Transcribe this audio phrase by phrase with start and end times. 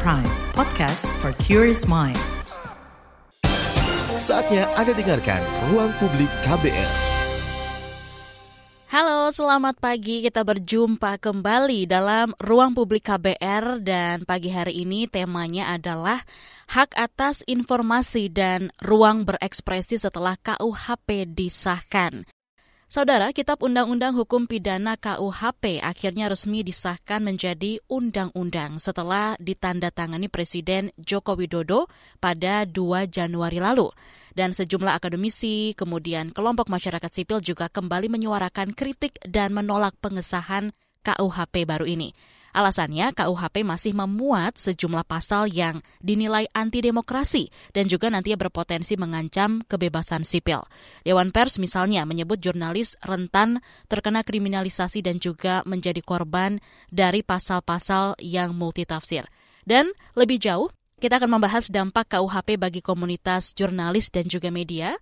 [0.00, 0.24] Prime,
[0.56, 2.16] podcast for curious mind.
[4.16, 6.92] Saatnya Anda dengarkan Ruang Publik KBR.
[8.88, 10.24] Halo, selamat pagi.
[10.24, 16.24] Kita berjumpa kembali dalam Ruang Publik KBR dan pagi hari ini temanya adalah
[16.72, 22.24] hak atas informasi dan ruang berekspresi setelah KUHP disahkan.
[22.92, 31.32] Saudara, Kitab Undang-Undang Hukum Pidana KUHP akhirnya resmi disahkan menjadi undang-undang setelah ditandatangani Presiden Joko
[31.32, 31.88] Widodo
[32.20, 33.88] pada 2 Januari lalu.
[34.36, 41.64] Dan sejumlah akademisi, kemudian kelompok masyarakat sipil juga kembali menyuarakan kritik dan menolak pengesahan KUHP
[41.64, 42.12] baru ini.
[42.52, 49.64] Alasannya, KUHP masih memuat sejumlah pasal yang dinilai anti demokrasi dan juga nantinya berpotensi mengancam
[49.64, 50.60] kebebasan sipil.
[51.00, 56.60] Dewan Pers misalnya menyebut jurnalis rentan terkena kriminalisasi dan juga menjadi korban
[56.92, 59.24] dari pasal-pasal yang multitafsir.
[59.64, 60.68] Dan lebih jauh,
[61.02, 64.94] kita akan membahas dampak KUHP bagi komunitas jurnalis dan juga media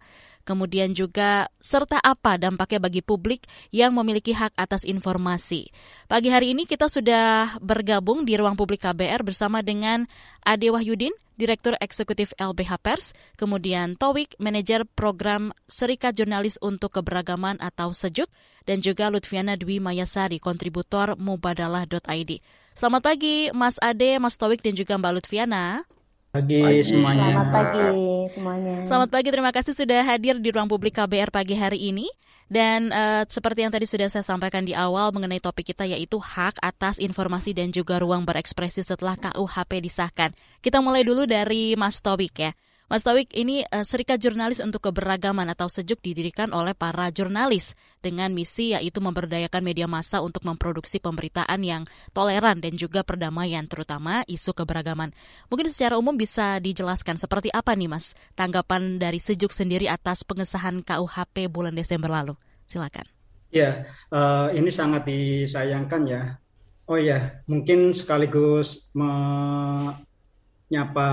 [0.44, 5.70] kemudian juga serta apa dampaknya bagi publik yang memiliki hak atas informasi.
[6.10, 10.08] Pagi hari ini kita sudah bergabung di ruang publik KBR bersama dengan
[10.42, 17.97] Ade Wahyudin, Direktur Eksekutif LBH Pers, kemudian Towik, Manajer Program Serikat Jurnalis untuk Keberagaman atau
[17.97, 18.28] Sejuk,
[18.69, 22.30] dan juga Lutfiana Dwi Mayasari, kontributor mubadalah.id.
[22.77, 25.88] Selamat pagi Mas Ade, Mas Towik, dan juga Mbak Lutfiana
[26.31, 27.27] pagi, pagi semuanya.
[27.34, 27.91] Selamat pagi
[28.31, 28.75] semuanya.
[28.86, 32.06] Selamat pagi, terima kasih sudah hadir di ruang publik KBR pagi hari ini.
[32.50, 36.59] Dan uh, seperti yang tadi sudah saya sampaikan di awal mengenai topik kita yaitu hak
[36.59, 40.34] atas informasi dan juga ruang berekspresi setelah KUHP disahkan.
[40.59, 42.50] Kita mulai dulu dari Mas Tobik ya.
[42.91, 48.34] Mas Tawik, ini uh, Serikat Jurnalis untuk Keberagaman atau Sejuk didirikan oleh para jurnalis dengan
[48.34, 54.50] misi yaitu memberdayakan media massa untuk memproduksi pemberitaan yang toleran dan juga perdamaian, terutama isu
[54.58, 55.14] keberagaman.
[55.47, 60.82] Mungkin secara umum bisa dijelaskan seperti apa nih Mas tanggapan dari Sejuk sendiri atas pengesahan
[60.82, 62.34] KUHP bulan Desember lalu?
[62.66, 63.06] Silakan.
[63.54, 66.42] Ya, uh, ini sangat disayangkan ya.
[66.91, 71.06] Oh ya, mungkin sekaligus menyapa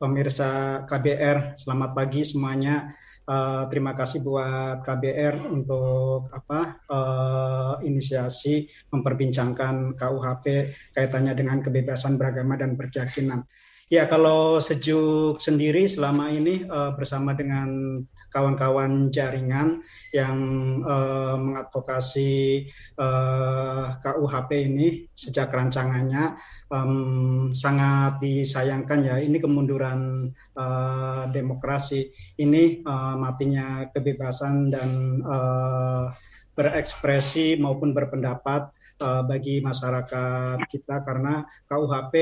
[0.00, 1.60] pemirsa KBR.
[1.60, 2.96] Selamat pagi semuanya.
[3.28, 10.66] Uh, terima kasih buat KBR untuk apa uh, inisiasi memperbincangkan KUHP
[10.96, 13.44] kaitannya dengan kebebasan beragama dan berkeyakinan.
[13.90, 17.98] Ya, kalau Sejuk sendiri selama ini uh, bersama dengan
[18.30, 19.82] kawan-kawan jaringan
[20.14, 20.38] yang
[20.86, 26.38] uh, mengadvokasi uh, KUHP ini sejak rancangannya
[26.70, 29.18] um, sangat disayangkan ya.
[29.18, 36.14] Ini kemunduran uh, demokrasi, ini uh, matinya kebebasan dan uh,
[36.54, 42.14] berekspresi maupun berpendapat uh, bagi masyarakat kita karena KUHP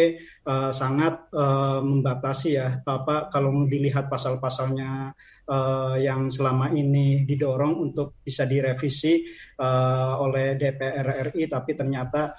[0.46, 5.12] uh, eh, sangat uh, membatasi ya apa kalau dilihat pasal-pasalnya
[5.50, 9.26] uh, yang selama ini didorong untuk bisa direvisi
[9.58, 12.32] uh, oleh DPR RI tapi ternyata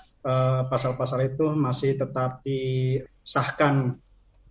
[0.67, 3.95] pasal-pasal uh, itu masih tetap disahkan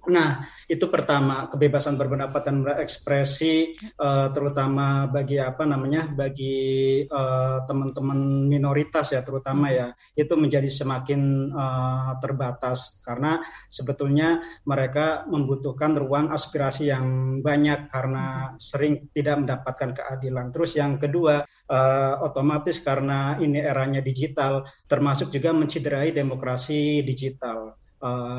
[0.08, 8.48] Nah, itu pertama kebebasan berpendapat dan berekspresi uh, terutama bagi apa namanya bagi uh, teman-teman
[8.48, 13.04] minoritas ya terutama ya itu menjadi semakin uh, terbatas.
[13.04, 13.36] Karena
[13.68, 20.48] sebetulnya mereka membutuhkan ruang aspirasi yang banyak karena sering tidak mendapatkan keadilan.
[20.56, 27.76] Terus yang kedua uh, otomatis karena ini eranya digital termasuk juga menciderai demokrasi digital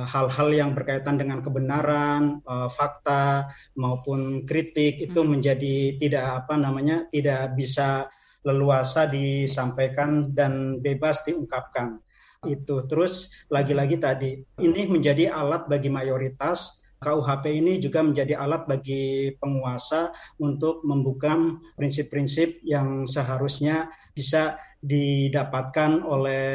[0.08, 5.30] hal-hal uh, yang berkaitan dengan kebenaran, uh, fakta maupun kritik itu hmm.
[5.36, 8.08] menjadi tidak apa namanya tidak bisa
[8.47, 12.00] leluasa disampaikan dan bebas diungkapkan.
[12.47, 19.31] Itu terus lagi-lagi tadi ini menjadi alat bagi mayoritas KUHP ini juga menjadi alat bagi
[19.40, 21.31] penguasa untuk membuka
[21.80, 26.47] prinsip-prinsip yang seharusnya bisa didapatkan oleh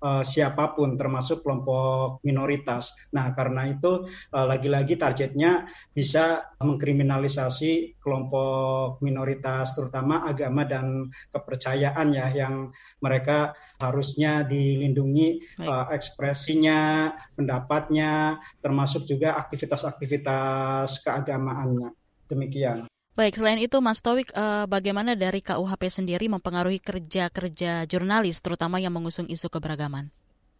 [0.00, 2.96] uh, siapa pun termasuk kelompok minoritas.
[3.12, 12.32] Nah, karena itu uh, lagi-lagi targetnya bisa mengkriminalisasi kelompok minoritas terutama agama dan kepercayaan ya
[12.32, 12.72] yang
[13.04, 21.92] mereka harusnya dilindungi uh, ekspresinya, pendapatnya termasuk juga aktivitas-aktivitas keagamaannya.
[22.26, 22.88] Demikian.
[23.16, 28.92] Baik, selain itu Mas Towik, eh, bagaimana dari KUHP sendiri mempengaruhi kerja-kerja jurnalis, terutama yang
[28.92, 30.12] mengusung isu keberagaman?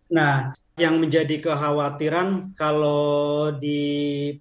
[0.09, 4.33] Nah, yang menjadi kekhawatiran kalau di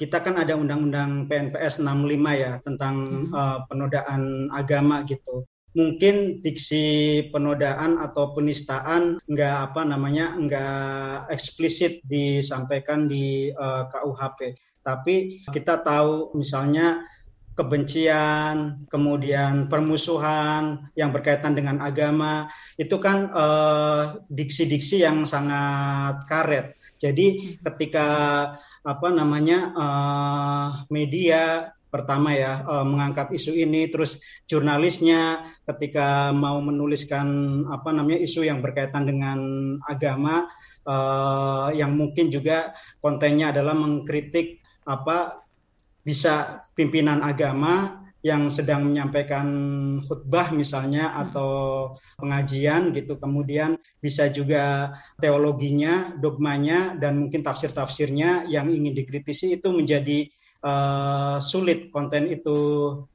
[0.00, 3.36] kita kan ada undang-undang PNPS 65 ya tentang hmm.
[3.36, 5.44] uh, penodaan agama gitu.
[5.70, 14.40] mungkin diksi penodaan atau penistaan nggak apa namanya nggak eksplisit disampaikan di uh, eh, KUHP.
[14.82, 17.06] Tapi kita tahu misalnya
[17.60, 22.48] kebencian, kemudian permusuhan yang berkaitan dengan agama,
[22.80, 24.02] itu kan eh,
[24.32, 26.80] diksi-diksi yang sangat karet.
[26.96, 28.08] Jadi ketika
[28.80, 37.60] apa namanya uh, media pertama ya uh, mengangkat isu ini terus jurnalisnya ketika mau menuliskan
[37.68, 39.38] apa namanya isu yang berkaitan dengan
[39.84, 40.48] agama
[40.88, 42.72] uh, yang mungkin juga
[43.04, 45.44] kontennya adalah mengkritik apa
[46.10, 49.46] bisa pimpinan agama yang sedang menyampaikan
[50.02, 51.20] khutbah misalnya hmm.
[51.24, 51.52] atau
[52.18, 54.92] pengajian gitu kemudian bisa juga
[55.22, 60.28] teologinya dogmanya dan mungkin tafsir-tafsirnya yang ingin dikritisi itu menjadi
[60.66, 62.58] uh, sulit konten itu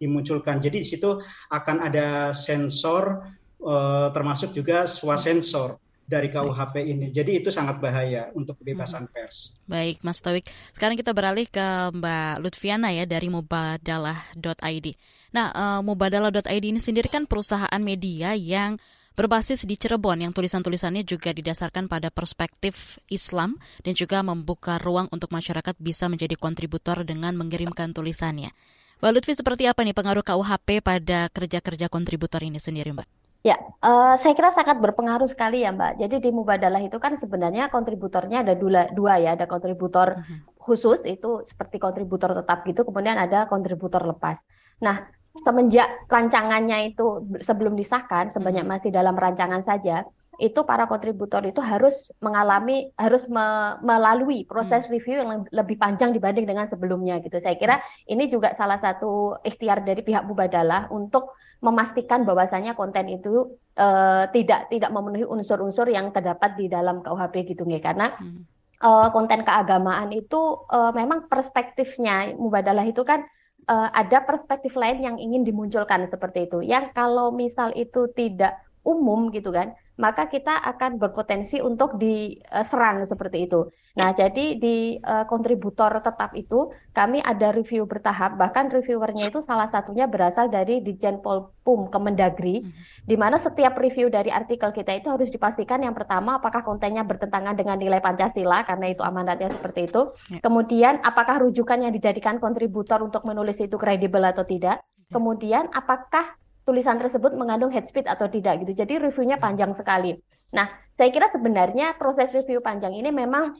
[0.02, 0.58] dimunculkan.
[0.58, 1.22] Jadi di situ
[1.54, 3.30] akan ada sensor
[3.62, 7.10] uh, termasuk juga swasensor dari KUHP ini.
[7.10, 9.14] Jadi itu sangat bahaya untuk kebebasan hmm.
[9.14, 9.58] pers.
[9.66, 10.46] Baik, Mas Tawik.
[10.72, 14.88] Sekarang kita beralih ke Mbak Lutfiana ya dari mubadalah.id.
[15.34, 18.78] Nah, uh, mubadalah.id ini sendiri kan perusahaan media yang
[19.18, 25.34] berbasis di Cirebon yang tulisan-tulisannya juga didasarkan pada perspektif Islam dan juga membuka ruang untuk
[25.34, 28.54] masyarakat bisa menjadi kontributor dengan mengirimkan tulisannya.
[29.00, 33.25] Mbak Lutfi, seperti apa nih pengaruh KUHP pada kerja-kerja kontributor ini sendiri, Mbak?
[33.46, 36.02] Ya, uh, saya kira sangat berpengaruh sekali ya Mbak.
[36.02, 40.58] Jadi di Mubadalah itu kan sebenarnya kontributornya ada dua, dua ya, ada kontributor mhm.
[40.58, 44.42] khusus itu seperti kontributor tetap gitu, kemudian ada kontributor lepas.
[44.82, 45.06] Nah,
[45.38, 48.72] semenjak rancangannya itu sebelum disahkan, sebanyak hmm.
[48.72, 50.08] masih dalam rancangan saja,
[50.40, 54.92] itu para kontributor itu harus mengalami harus me, melalui proses hmm.
[54.92, 57.38] review yang lebih panjang dibanding dengan sebelumnya gitu.
[57.40, 63.58] Saya kira ini juga salah satu ikhtiar dari pihak Mubadalah untuk memastikan bahwasanya konten itu
[63.80, 68.42] uh, tidak tidak memenuhi unsur-unsur yang terdapat di dalam KUHP gitu nggih karena hmm.
[68.84, 73.24] uh, konten keagamaan itu uh, memang perspektifnya Mubadalah itu kan
[73.70, 76.62] uh, ada perspektif lain yang ingin dimunculkan seperti itu.
[76.62, 83.48] Yang kalau misal itu tidak umum gitu kan, maka kita akan berpotensi untuk diserang seperti
[83.48, 83.72] itu.
[83.96, 89.72] Nah, jadi di uh, kontributor tetap itu kami ada review bertahap, bahkan reviewernya itu salah
[89.72, 93.08] satunya berasal dari Dijen Polpum Kemendagri, hmm.
[93.08, 97.56] di mana setiap review dari artikel kita itu harus dipastikan yang pertama apakah kontennya bertentangan
[97.56, 100.12] dengan nilai Pancasila karena itu amanatnya seperti itu.
[100.28, 100.44] Ya.
[100.44, 104.84] Kemudian apakah rujukan yang dijadikan kontributor untuk menulis itu kredibel atau tidak?
[104.84, 105.12] Ya.
[105.16, 108.74] Kemudian apakah tulisan tersebut mengandung head speed atau tidak gitu.
[108.74, 110.18] Jadi reviewnya panjang sekali.
[110.52, 110.68] Nah,
[110.98, 113.54] saya kira sebenarnya proses review panjang ini memang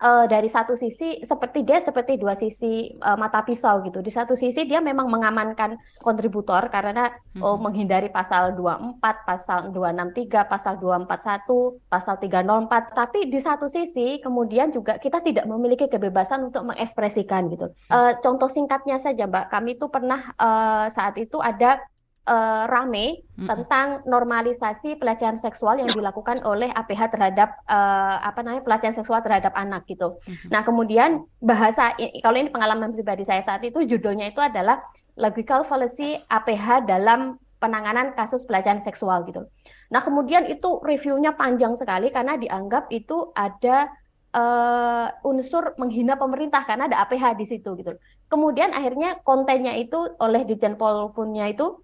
[0.00, 4.02] uh, dari satu sisi seperti dia seperti dua sisi uh, mata pisau gitu.
[4.02, 7.42] Di satu sisi dia memang mengamankan kontributor karena hmm.
[7.42, 12.94] oh, menghindari pasal 24, pasal 263, pasal 241, pasal 304.
[12.94, 17.70] Tapi di satu sisi kemudian juga kita tidak memiliki kebebasan untuk mengekspresikan gitu.
[17.88, 21.80] Uh, contoh singkatnya saja Mbak, kami itu pernah uh, saat itu ada
[22.28, 23.48] uh, rame mm-hmm.
[23.48, 29.52] tentang normalisasi pelecehan seksual yang dilakukan oleh APH terhadap uh, apa namanya pelecehan seksual terhadap
[29.56, 30.16] anak gitu.
[30.24, 30.48] Mm-hmm.
[30.50, 31.10] Nah kemudian
[31.40, 31.92] bahasa
[32.24, 34.80] kalau ini pengalaman pribadi saya saat itu judulnya itu adalah
[35.14, 39.46] logical fallacy APH dalam penanganan kasus pelecehan seksual gitu.
[39.88, 43.88] Nah kemudian itu reviewnya panjang sekali karena dianggap itu ada
[44.34, 47.94] uh, unsur menghina pemerintah karena ada APH di situ gitu.
[48.28, 51.83] Kemudian akhirnya kontennya itu oleh Ditjen Polpunnya itu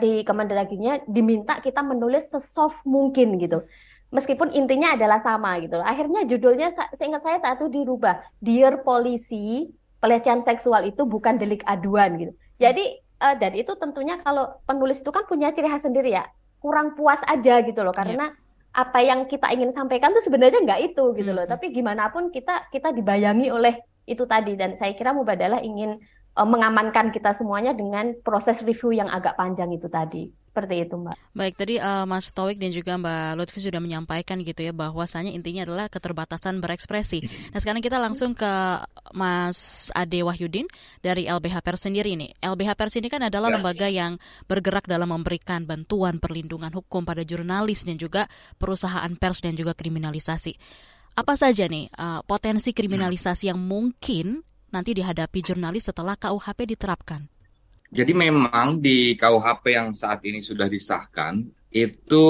[0.00, 3.64] di Kemendagraginya diminta kita menulis sesoft mungkin gitu.
[4.10, 5.78] Meskipun intinya adalah sama gitu.
[5.80, 9.70] Akhirnya judulnya seingat saya saat itu dirubah, Dear Polisi,
[10.02, 12.32] pelecehan seksual itu bukan delik aduan gitu.
[12.58, 16.26] Jadi uh, dan itu tentunya kalau penulis itu kan punya ciri khas sendiri ya,
[16.58, 20.94] kurang puas aja gitu loh karena yeah apa yang kita ingin sampaikan tuh sebenarnya nggak
[20.94, 21.42] itu gitu loh.
[21.42, 21.54] -hmm.
[21.58, 25.98] Tapi gimana pun kita kita dibayangi oleh itu tadi dan saya kira Mubadalah ingin
[26.38, 30.30] mengamankan kita semuanya dengan proses review yang agak panjang itu tadi.
[30.50, 31.14] Seperti itu, Mbak.
[31.30, 35.62] Baik, tadi uh, Mas Towik dan juga Mbak Lutfi sudah menyampaikan gitu ya bahwasanya intinya
[35.62, 37.22] adalah keterbatasan berekspresi.
[37.54, 38.50] Nah, sekarang kita langsung ke
[39.14, 40.66] Mas Ade Wahyudin
[41.06, 42.34] dari LBH Pers sendiri nih.
[42.42, 43.54] LBH Pers ini kan adalah yes.
[43.62, 44.18] lembaga yang
[44.50, 48.26] bergerak dalam memberikan bantuan perlindungan hukum pada jurnalis dan juga
[48.58, 50.58] perusahaan pers dan juga kriminalisasi.
[51.14, 57.26] Apa saja nih uh, potensi kriminalisasi yang mungkin nanti dihadapi jurnalis setelah KUHP diterapkan?
[57.90, 61.42] Jadi memang di KUHP yang saat ini sudah disahkan
[61.74, 62.26] itu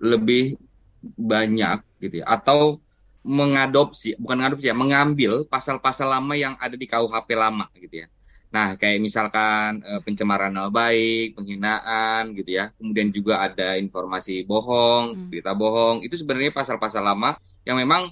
[0.00, 0.56] lebih
[1.04, 2.80] banyak gitu ya atau
[3.26, 8.08] mengadopsi bukan mengadopsi ya mengambil pasal-pasal lama yang ada di KUHP lama gitu ya.
[8.54, 12.72] Nah, kayak misalkan uh, pencemaran nama baik, penghinaan gitu ya.
[12.78, 15.28] Kemudian juga ada informasi bohong, hmm.
[15.28, 16.06] berita bohong.
[16.06, 18.08] Itu sebenarnya pasal-pasal lama yang memang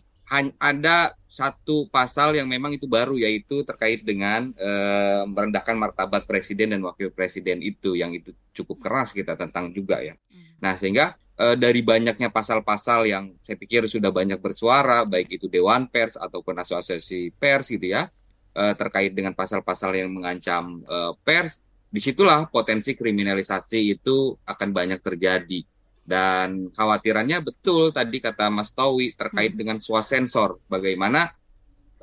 [0.59, 6.81] ada satu pasal yang memang itu baru yaitu terkait dengan uh, merendahkan martabat presiden dan
[6.81, 10.15] wakil presiden itu yang itu cukup keras kita tentang juga ya.
[10.31, 10.63] Hmm.
[10.63, 15.91] Nah, sehingga uh, dari banyaknya pasal-pasal yang saya pikir sudah banyak bersuara baik itu dewan
[15.91, 18.09] pers ataupun asosiasi pers gitu ya
[18.55, 24.99] uh, terkait dengan pasal-pasal yang mengancam uh, pers, di situlah potensi kriminalisasi itu akan banyak
[25.03, 25.63] terjadi.
[26.05, 29.61] Dan khawatirannya betul tadi kata Mas Towi terkait hmm.
[29.61, 31.33] dengan swasensor, bagaimana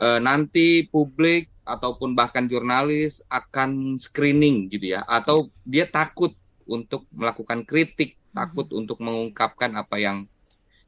[0.01, 6.33] uh, nanti publik ataupun bahkan jurnalis akan screening gitu ya, atau dia takut
[6.65, 8.79] untuk melakukan kritik, takut hmm.
[8.81, 10.25] untuk mengungkapkan apa yang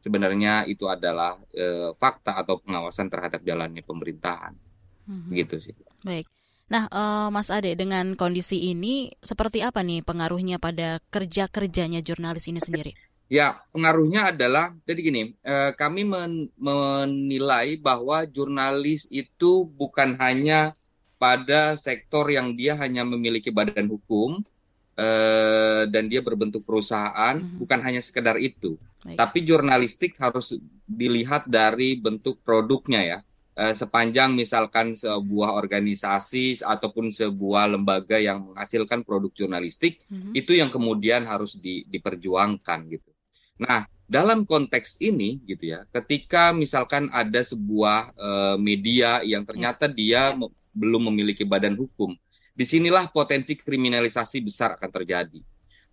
[0.04, 4.52] sebenarnya itu adalah e, fakta atau pengawasan terhadap jalannya pemerintahan
[5.08, 5.32] hmm.
[5.32, 5.72] gitu sih.
[6.04, 6.28] Baik.
[6.74, 12.50] Nah, uh, Mas Ade, dengan kondisi ini seperti apa nih pengaruhnya pada kerja kerjanya jurnalis
[12.50, 12.98] ini sendiri?
[13.30, 20.74] Ya, pengaruhnya adalah jadi gini, uh, kami men menilai bahwa jurnalis itu bukan hanya
[21.22, 24.42] pada sektor yang dia hanya memiliki badan hukum
[24.98, 27.60] uh, dan dia berbentuk perusahaan, mm -hmm.
[27.62, 28.82] bukan hanya sekedar itu.
[29.06, 29.22] Baik.
[29.22, 30.58] Tapi jurnalistik harus
[30.90, 33.20] dilihat dari bentuk produknya ya
[33.54, 40.34] Eh, sepanjang misalkan sebuah organisasi ataupun sebuah lembaga yang menghasilkan produk jurnalistik mm-hmm.
[40.34, 43.14] itu yang kemudian harus di, diperjuangkan gitu.
[43.62, 49.94] Nah dalam konteks ini gitu ya, ketika misalkan ada sebuah uh, media yang ternyata yeah.
[49.94, 50.50] dia yeah.
[50.74, 52.18] belum memiliki badan hukum,
[52.58, 55.38] di sinilah potensi kriminalisasi besar akan terjadi.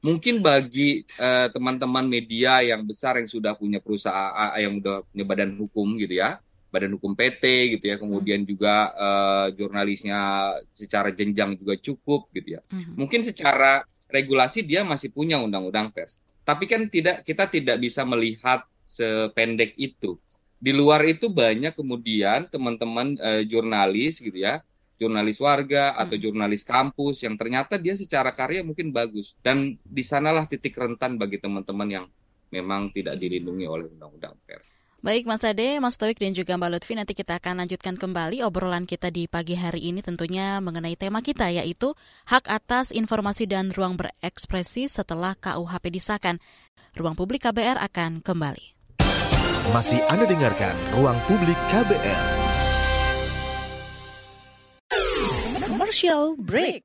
[0.01, 5.61] Mungkin bagi uh, teman-teman media yang besar yang sudah punya perusahaan, yang sudah punya badan
[5.61, 7.97] hukum gitu ya, badan hukum PT gitu ya.
[7.99, 12.61] Kemudian juga uh, jurnalisnya secara jenjang juga cukup gitu ya.
[12.71, 12.95] Mm-hmm.
[12.97, 16.19] mungkin secara regulasi dia masih punya undang-undang pers.
[16.43, 20.19] Tapi kan tidak kita tidak bisa melihat sependek itu.
[20.61, 24.61] Di luar itu banyak kemudian teman-teman uh, jurnalis gitu ya.
[25.01, 26.21] Jurnalis warga atau mm.
[26.21, 29.33] jurnalis kampus yang ternyata dia secara karya mungkin bagus.
[29.41, 32.07] Dan di sanalah titik rentan bagi teman-teman yang
[32.53, 34.80] memang tidak dilindungi oleh undang-undang pers.
[35.01, 38.85] Baik Mas Ade, Mas Toik dan juga Mbak Lutfi nanti kita akan lanjutkan kembali obrolan
[38.85, 41.97] kita di pagi hari ini tentunya mengenai tema kita yaitu
[42.29, 46.37] hak atas informasi dan ruang berekspresi setelah KUHP disahkan.
[46.93, 48.77] Ruang Publik KBR akan kembali.
[49.73, 52.25] Masih Anda dengarkan Ruang Publik KBR.
[55.65, 56.85] Commercial break.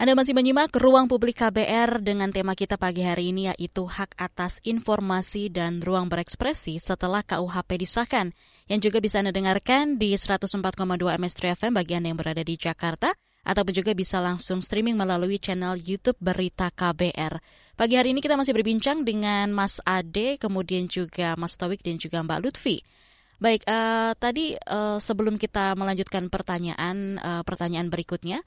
[0.00, 4.56] Anda masih menyimak ruang publik KBR dengan tema kita pagi hari ini yaitu hak atas
[4.64, 8.32] informasi dan ruang berekspresi setelah KUHP disahkan.
[8.64, 10.56] Yang juga bisa Anda dengarkan di 104,2
[11.04, 13.12] MS3 FM bagi Anda yang berada di Jakarta
[13.44, 17.36] ataupun juga bisa langsung streaming melalui channel YouTube Berita KBR.
[17.76, 22.24] Pagi hari ini kita masih berbincang dengan Mas Ade, kemudian juga Mas Tawik dan juga
[22.24, 22.80] Mbak Lutfi.
[23.40, 28.40] Baik, uh, tadi uh, sebelum kita melanjutkan pertanyaan uh, pertanyaan berikutnya,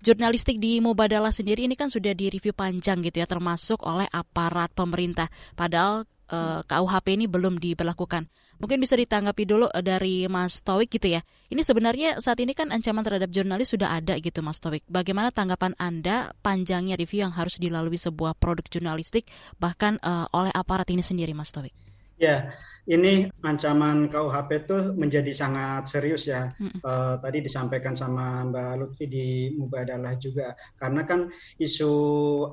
[0.00, 5.26] jurnalistik di Mubadala sendiri ini kan sudah direview panjang gitu ya termasuk oleh aparat pemerintah
[5.54, 8.26] padahal eh, KUHP ini belum diberlakukan.
[8.56, 11.20] Mungkin bisa ditanggapi dulu uh, dari Mas Towik gitu ya.
[11.52, 14.80] Ini sebenarnya saat ini kan ancaman terhadap jurnalis sudah ada gitu Mas Towik.
[14.88, 19.28] Bagaimana tanggapan Anda panjangnya review yang harus dilalui sebuah produk jurnalistik
[19.60, 21.85] bahkan uh, oleh aparat ini sendiri Mas Towik?
[22.16, 22.56] Ya,
[22.88, 26.54] ini ancaman KUHP itu menjadi sangat serius ya.
[26.56, 26.80] Hmm.
[26.80, 31.28] Uh, tadi disampaikan sama Mbak Lutfi di Mubadalah juga, karena kan
[31.60, 31.92] isu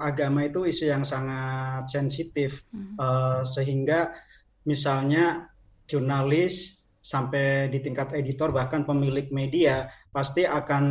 [0.02, 2.98] agama itu isu yang sangat sensitif, hmm.
[2.98, 4.12] uh, sehingga
[4.68, 5.54] misalnya
[5.88, 10.86] jurnalis sampai di tingkat editor bahkan pemilik media pasti akan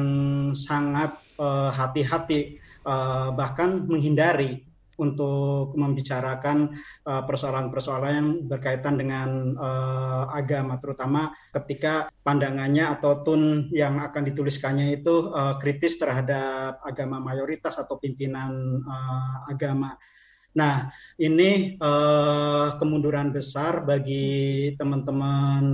[0.52, 4.60] sangat uh, hati-hati uh, bahkan menghindari
[5.00, 6.76] untuk membicarakan
[7.08, 15.00] uh, persoalan-persoalan yang berkaitan dengan uh, agama, terutama ketika pandangannya atau tun yang akan dituliskannya
[15.00, 19.96] itu uh, kritis terhadap agama mayoritas atau pimpinan uh, agama.
[20.52, 25.64] Nah, ini uh, kemunduran besar bagi teman-teman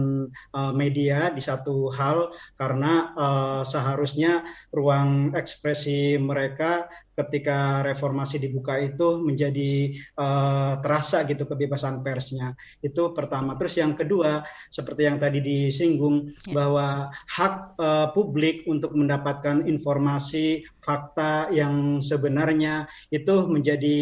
[0.54, 6.86] uh, media di satu hal karena uh, seharusnya ruang ekspresi mereka
[7.18, 12.54] ketika reformasi dibuka itu menjadi uh, terasa gitu kebebasan persnya.
[12.78, 13.58] Itu pertama.
[13.58, 16.54] Terus yang kedua seperti yang tadi disinggung ya.
[16.54, 23.98] bahwa hak uh, publik untuk mendapatkan informasi fakta yang sebenarnya itu menjadi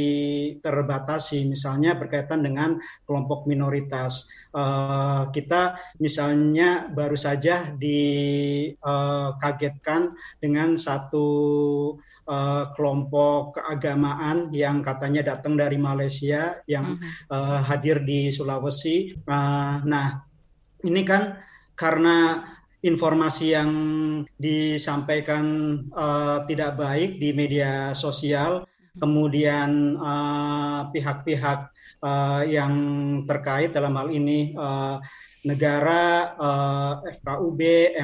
[0.61, 2.77] terbatasi misalnya berkaitan dengan
[3.09, 4.29] kelompok minoritas.
[4.53, 8.83] Uh, kita misalnya baru saja dikagetkan
[10.13, 11.27] uh, dengan satu
[12.27, 17.33] uh, kelompok keagamaan yang katanya datang dari Malaysia yang uh-huh.
[17.33, 19.17] uh, hadir di Sulawesi.
[19.25, 20.27] Uh, nah,
[20.85, 21.41] ini kan
[21.79, 22.45] karena
[22.85, 23.71] informasi yang
[24.39, 25.45] disampaikan
[25.91, 29.99] uh, tidak baik di media sosial, kemudian
[30.95, 32.73] pihak-pihak uh, uh, yang
[33.27, 35.03] terkait dalam hal ini uh,
[35.47, 37.61] negara, uh, eh, FKUB,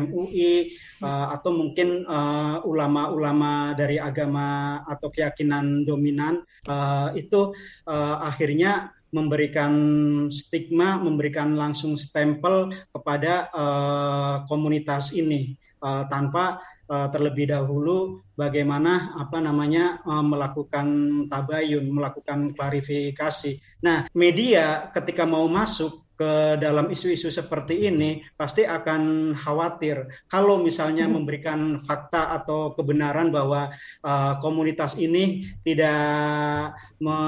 [0.07, 0.55] MUI,
[1.03, 7.51] uh, eh, atau mungkin eh, ulama-ulama uh, dari agama atau keyakinan dominan uh, itu
[7.91, 9.75] uh, akhirnya memberikan
[10.33, 15.53] stigma, memberikan langsung stempel kepada uh, komunitas ini
[15.85, 20.89] uh, tanpa uh, terlebih dahulu bagaimana apa namanya uh, melakukan
[21.29, 23.61] tabayun, melakukan klarifikasi.
[23.85, 31.09] Nah, media ketika mau masuk ke dalam isu-isu seperti ini pasti akan khawatir kalau misalnya
[31.09, 31.15] hmm.
[31.17, 33.73] memberikan fakta atau kebenaran bahwa
[34.05, 37.19] uh, komunitas ini tidak me,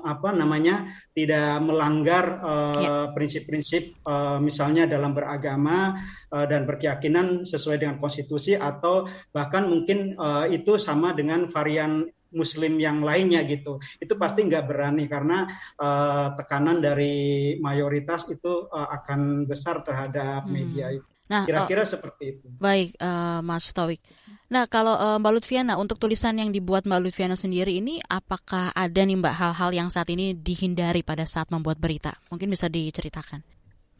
[0.00, 5.98] apa namanya tidak melanggar uh, prinsip-prinsip uh, misalnya dalam beragama
[6.30, 12.76] uh, dan berkeyakinan sesuai dengan konstitusi atau bahkan mungkin uh, itu sama dengan varian muslim
[12.76, 19.48] yang lainnya gitu itu pasti nggak berani karena uh, tekanan dari mayoritas itu uh, akan
[19.48, 20.52] besar terhadap hmm.
[20.52, 22.46] media itu Nah, kira-kira uh, seperti itu.
[22.60, 23.96] Baik, uh, Mas Tawik.
[24.52, 29.00] Nah, kalau uh, Mbak Lutfiana untuk tulisan yang dibuat Mbak Lutfiana sendiri ini, apakah ada
[29.00, 32.12] nih Mbak hal-hal yang saat ini dihindari pada saat membuat berita?
[32.28, 33.40] Mungkin bisa diceritakan.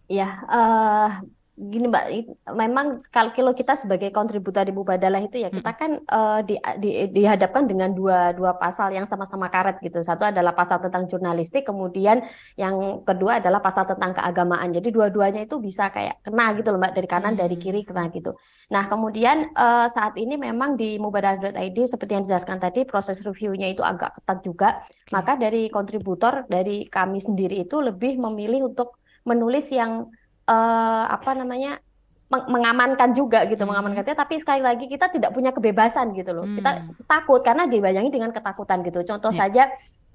[0.05, 2.05] Ya, uh, gini Mbak,
[2.51, 7.71] memang kalau kita sebagai kontributor di Mubadalah itu ya kita kan uh, di, di, dihadapkan
[7.71, 10.03] dengan dua dua pasal yang sama-sama karet gitu.
[10.03, 12.27] Satu adalah pasal tentang jurnalistik, kemudian
[12.59, 14.75] yang kedua adalah pasal tentang keagamaan.
[14.75, 18.35] Jadi dua-duanya itu bisa kayak kena gitu loh Mbak dari kanan dari kiri kena gitu.
[18.75, 23.87] Nah kemudian uh, saat ini memang di mubadalah.id seperti yang dijelaskan tadi proses reviewnya itu
[23.87, 24.69] agak ketat juga.
[25.14, 30.11] Maka dari kontributor dari kami sendiri itu lebih memilih untuk menulis yang
[30.48, 31.80] uh, apa namanya
[32.28, 33.70] mengamankan juga gitu, hmm.
[33.70, 34.16] mengamankannya.
[34.16, 36.42] Tapi sekali lagi kita tidak punya kebebasan gitu loh.
[36.42, 36.57] Hmm.
[36.59, 36.70] Kita
[37.07, 39.07] takut karena dibayangi dengan ketakutan gitu.
[39.07, 39.40] Contoh yeah.
[39.46, 39.62] saja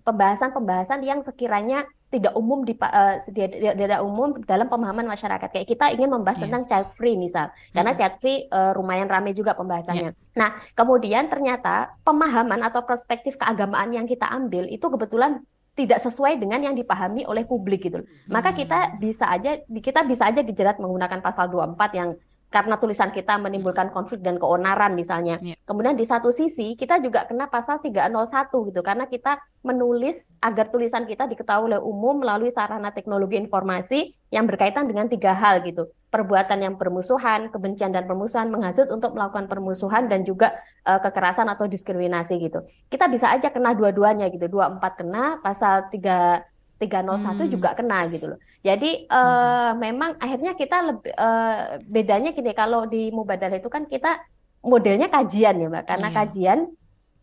[0.04, 5.48] pembahasan-pembahasan yang sekiranya tidak umum di uh, tidak umum dalam pemahaman masyarakat.
[5.54, 6.50] Kayak kita ingin membahas yeah.
[6.50, 8.00] tentang child free misal, karena hmm.
[8.02, 10.12] child free uh, lumayan ramai juga pembahasannya.
[10.12, 10.34] Yeah.
[10.34, 15.46] Nah, kemudian ternyata pemahaman atau perspektif keagamaan yang kita ambil itu kebetulan
[15.80, 18.04] tidak sesuai dengan yang dipahami oleh publik gitu.
[18.28, 22.10] Maka kita bisa aja kita bisa aja dijerat menggunakan pasal 24 yang
[22.50, 25.38] karena tulisan kita menimbulkan konflik dan keonaran misalnya.
[25.40, 25.58] Yeah.
[25.70, 31.06] Kemudian di satu sisi kita juga kena pasal 301 gitu karena kita menulis agar tulisan
[31.06, 35.94] kita diketahui oleh umum melalui sarana teknologi informasi yang berkaitan dengan tiga hal gitu.
[36.10, 40.58] Perbuatan yang bermusuhan, kebencian dan permusuhan menghasut untuk melakukan permusuhan dan juga
[40.90, 42.66] uh, kekerasan atau diskriminasi gitu.
[42.90, 44.50] Kita bisa aja kena dua-duanya gitu.
[44.50, 47.52] 24 kena, pasal 3 301 hmm.
[47.52, 48.40] juga kena gitu loh.
[48.60, 49.74] Jadi uh, hmm.
[49.80, 54.20] memang akhirnya kita lebih uh, bedanya gini kalau di Mubadalah itu kan kita
[54.68, 55.86] modelnya kajian ya Mbak.
[55.88, 56.18] Karena yeah.
[56.20, 56.60] kajian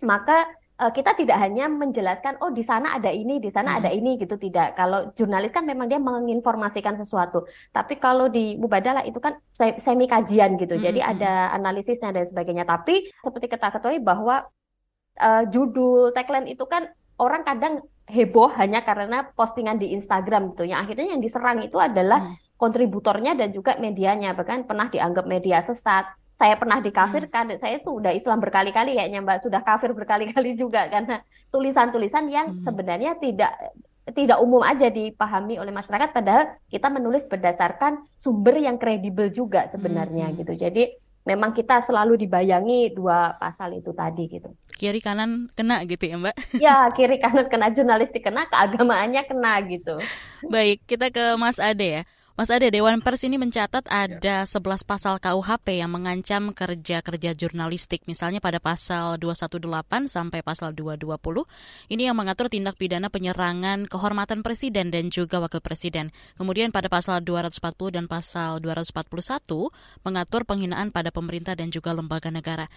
[0.00, 0.48] maka
[0.80, 3.78] uh, kita tidak hanya menjelaskan oh di sana ada ini, di sana hmm.
[3.84, 4.80] ada ini gitu tidak.
[4.80, 7.44] Kalau jurnalis kan memang dia menginformasikan sesuatu.
[7.68, 9.36] Tapi kalau di Mubadalah itu kan
[9.76, 10.80] semi kajian gitu.
[10.80, 10.84] Hmm.
[10.88, 11.10] Jadi hmm.
[11.16, 12.64] ada analisisnya dan sebagainya.
[12.64, 14.48] Tapi seperti kita ketahui bahwa
[15.20, 16.88] uh, judul tagline itu kan
[17.20, 20.66] orang kadang heboh hanya karena postingan di Instagram gitu.
[20.66, 22.58] Yang akhirnya yang diserang itu adalah hmm.
[22.58, 24.32] kontributornya dan juga medianya.
[24.32, 26.06] Bahkan pernah dianggap media sesat.
[26.36, 27.54] Saya pernah dikafirkan.
[27.54, 27.58] Hmm.
[27.58, 32.62] Saya sudah Islam berkali-kali kayaknya Mbak, sudah kafir berkali-kali juga karena tulisan-tulisan yang hmm.
[32.62, 33.52] sebenarnya tidak
[34.14, 40.30] tidak umum aja dipahami oleh masyarakat padahal kita menulis berdasarkan sumber yang kredibel juga sebenarnya
[40.30, 40.34] hmm.
[40.46, 40.54] gitu.
[40.54, 40.94] Jadi
[41.26, 44.48] memang kita selalu dibayangi dua pasal itu tadi gitu.
[44.78, 46.36] Kiri kanan kena gitu ya Mbak?
[46.64, 50.08] Ya kiri kanan kena jurnalistik kena, keagamaannya kena gitu.
[50.46, 52.02] Baik, kita ke Mas Ade ya.
[52.36, 58.04] Mas Ade, Dewan Pers ini mencatat ada 11 pasal KUHP yang mengancam kerja-kerja jurnalistik.
[58.04, 61.16] Misalnya pada pasal 218 sampai pasal 220,
[61.88, 66.12] ini yang mengatur tindak pidana penyerangan kehormatan presiden dan juga wakil presiden.
[66.36, 69.72] Kemudian pada pasal 240 dan pasal 241
[70.04, 72.68] mengatur penghinaan pada pemerintah dan juga lembaga negara.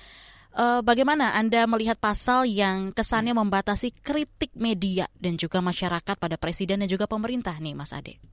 [0.56, 6.80] Uh, bagaimana Anda melihat pasal yang kesannya membatasi kritik media dan juga masyarakat pada presiden
[6.80, 8.24] dan juga pemerintah nih, Mas Ade?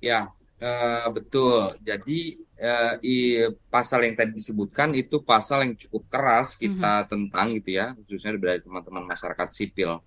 [0.00, 1.76] Ya, Uh, betul.
[1.84, 7.10] Jadi uh, i, pasal yang tadi disebutkan itu pasal yang cukup keras kita mm-hmm.
[7.12, 10.00] tentang gitu ya, khususnya dari teman-teman masyarakat sipil.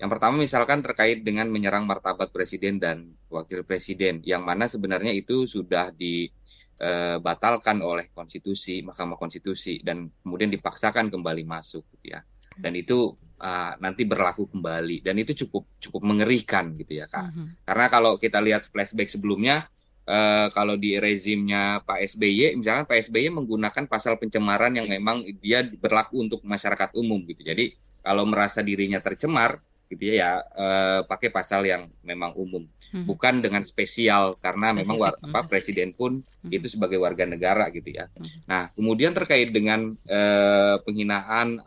[0.00, 5.44] Yang pertama misalkan terkait dengan menyerang martabat presiden dan wakil presiden, yang mana sebenarnya itu
[5.44, 12.24] sudah dibatalkan uh, oleh konstitusi, Mahkamah Konstitusi, dan kemudian dipaksakan kembali masuk gitu ya.
[12.56, 13.12] Dan itu
[13.44, 17.28] uh, nanti berlaku kembali dan itu cukup cukup mengerikan gitu ya kak.
[17.28, 17.46] Mm-hmm.
[17.68, 19.68] Karena kalau kita lihat flashback sebelumnya
[20.06, 25.62] uh, kalau di rezimnya Pak SBY, misalnya Pak SBY menggunakan pasal pencemaran yang memang dia
[25.66, 27.42] berlaku untuk masyarakat umum gitu.
[27.46, 29.62] Jadi kalau merasa dirinya tercemar
[29.92, 33.04] gitu ya, ya uh, pakai pasal yang memang umum, hmm.
[33.04, 34.80] bukan dengan spesial karena Spesifik.
[34.88, 35.50] memang war, apa hmm.
[35.52, 36.48] presiden pun hmm.
[36.48, 38.08] itu sebagai warga negara gitu ya.
[38.08, 38.28] Hmm.
[38.48, 41.60] Nah kemudian terkait dengan uh, penghinaan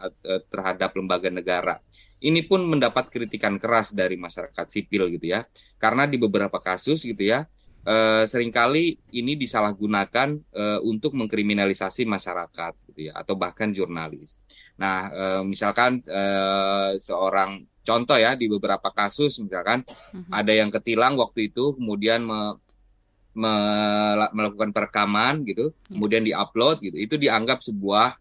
[0.49, 1.77] terhadap lembaga negara,
[2.17, 5.45] ini pun mendapat kritikan keras dari masyarakat sipil gitu ya,
[5.77, 7.45] karena di beberapa kasus gitu ya
[7.85, 14.41] uh, sering kali ini disalahgunakan uh, untuk mengkriminalisasi masyarakat gitu ya atau bahkan jurnalis.
[14.75, 16.03] Nah, uh, misalkan
[16.99, 20.33] seorang contoh ya di beberapa kasus misalkan uh-huh.
[20.33, 22.59] ada yang ketilang waktu itu kemudian me,
[23.37, 23.53] me,
[24.33, 26.97] melakukan perekaman gitu, uh kemudian diupload gitu.
[26.99, 28.19] Itu dianggap sebuah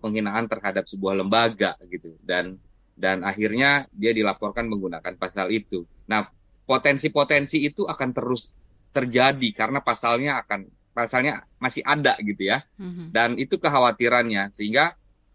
[0.00, 2.56] penghinaan terhadap sebuah lembaga gitu dan
[2.96, 5.84] dan akhirnya dia dilaporkan menggunakan pasal itu.
[6.08, 6.24] Nah,
[6.64, 8.48] potensi-potensi itu akan terus
[8.92, 13.10] terjadi karena pasalnya akan pasalnya masih ada gitu ya mm-hmm.
[13.10, 14.92] dan itu kekhawatirannya sehingga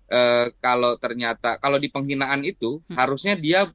[0.07, 2.95] eh, kalau ternyata kalau di penghinaan itu mm-hmm.
[2.95, 3.65] harusnya dia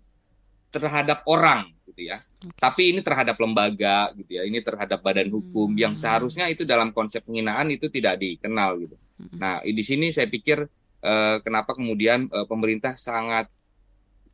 [0.73, 2.55] terhadap orang gitu ya okay.
[2.57, 5.83] tapi ini terhadap lembaga gitu ya ini terhadap badan hukum mm-hmm.
[5.83, 9.37] yang seharusnya itu dalam konsep penghinaan itu tidak dikenal gitu mm-hmm.
[9.42, 10.62] nah di sini saya pikir
[11.03, 13.51] eh, kenapa kemudian eh, pemerintah sangat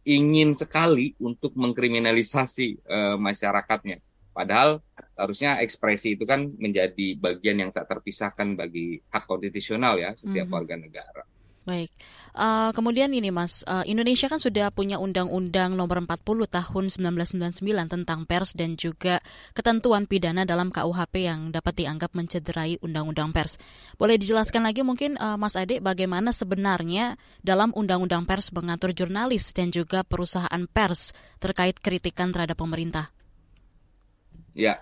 [0.04, 4.04] ingin sekali untuk mengkriminalisasi eh, masyarakatnya
[4.38, 4.78] Padahal
[5.18, 10.54] harusnya ekspresi itu kan menjadi bagian yang tak terpisahkan bagi hak konstitusional ya setiap mm
[10.54, 10.54] -hmm.
[10.54, 11.22] warga negara.
[11.68, 11.92] Baik,
[12.32, 17.60] uh, kemudian ini Mas, uh, Indonesia kan sudah punya Undang-Undang Nomor 40 Tahun 1999
[17.92, 19.20] tentang pers dan juga
[19.52, 23.60] ketentuan pidana dalam KUHP yang dapat dianggap mencederai Undang-Undang Pers.
[24.00, 29.68] Boleh dijelaskan lagi mungkin uh, Mas Ade bagaimana sebenarnya dalam Undang-Undang Pers mengatur jurnalis dan
[29.68, 33.12] juga perusahaan pers terkait kritikan terhadap pemerintah?
[34.56, 34.80] Ya,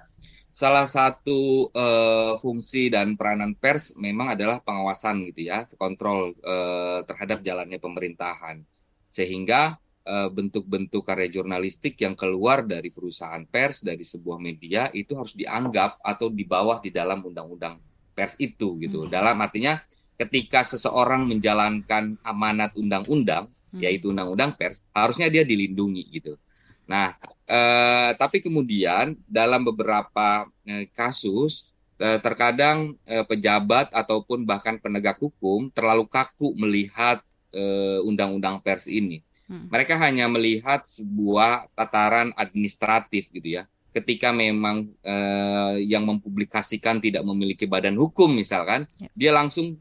[0.52, 7.44] salah satu uh, fungsi dan peranan pers memang adalah pengawasan gitu ya, kontrol uh, terhadap
[7.44, 8.64] jalannya pemerintahan.
[9.12, 9.76] Sehingga
[10.06, 16.00] uh, bentuk-bentuk karya jurnalistik yang keluar dari perusahaan pers, dari sebuah media itu harus dianggap
[16.00, 17.82] atau di bawah di dalam undang-undang
[18.16, 19.04] pers itu gitu.
[19.04, 19.12] Hmm.
[19.12, 19.76] Dalam artinya
[20.16, 23.84] ketika seseorang menjalankan amanat undang-undang, hmm.
[23.84, 26.40] yaitu undang-undang pers, harusnya dia dilindungi gitu.
[26.86, 27.18] Nah,
[27.50, 35.68] eh, tapi kemudian dalam beberapa eh, kasus eh, terkadang eh, pejabat ataupun bahkan penegak hukum
[35.74, 37.20] terlalu kaku melihat
[37.50, 39.22] eh, undang-undang pers ini.
[39.46, 39.70] Hmm.
[39.70, 43.66] Mereka hanya melihat sebuah tataran administratif gitu ya.
[43.90, 49.10] Ketika memang eh, yang mempublikasikan tidak memiliki badan hukum misalkan, ya.
[49.14, 49.78] dia langsung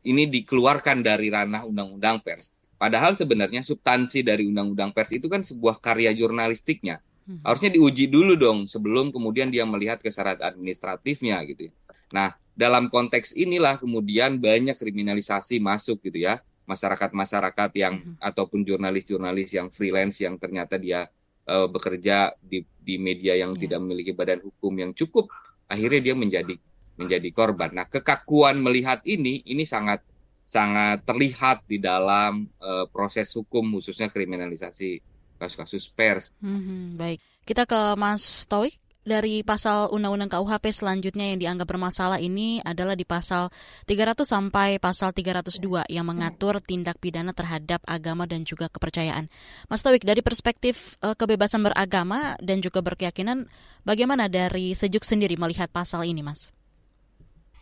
[0.00, 2.56] ini dikeluarkan dari ranah undang-undang pers.
[2.80, 7.04] Padahal sebenarnya substansi dari undang-undang pers itu kan sebuah karya jurnalistiknya.
[7.28, 7.44] Hmm.
[7.44, 11.68] Harusnya diuji dulu dong sebelum kemudian dia melihat kesyarat administratifnya gitu.
[11.68, 11.72] Ya.
[12.16, 16.40] Nah, dalam konteks inilah kemudian banyak kriminalisasi masuk gitu ya.
[16.64, 18.16] Masyarakat-masyarakat yang hmm.
[18.16, 21.12] ataupun jurnalis-jurnalis yang freelance yang ternyata dia
[21.52, 23.60] uh, bekerja di di media yang yeah.
[23.60, 25.28] tidak memiliki badan hukum yang cukup,
[25.68, 26.54] akhirnya dia menjadi
[26.96, 27.76] menjadi korban.
[27.76, 30.00] Nah, kekakuan melihat ini ini sangat
[30.50, 34.98] sangat terlihat di dalam uh, proses hukum khususnya kriminalisasi
[35.38, 36.34] kasus-kasus pers.
[36.42, 38.74] Hmm, baik, kita ke Mas Toik
[39.06, 43.48] dari pasal Undang-Undang KUHP selanjutnya yang dianggap bermasalah ini adalah di pasal
[43.86, 49.30] 300 sampai pasal 302 yang mengatur tindak pidana terhadap agama dan juga kepercayaan.
[49.70, 53.46] Mas Tawik, dari perspektif uh, kebebasan beragama dan juga berkeyakinan,
[53.86, 56.50] bagaimana dari Sejuk sendiri melihat pasal ini, Mas?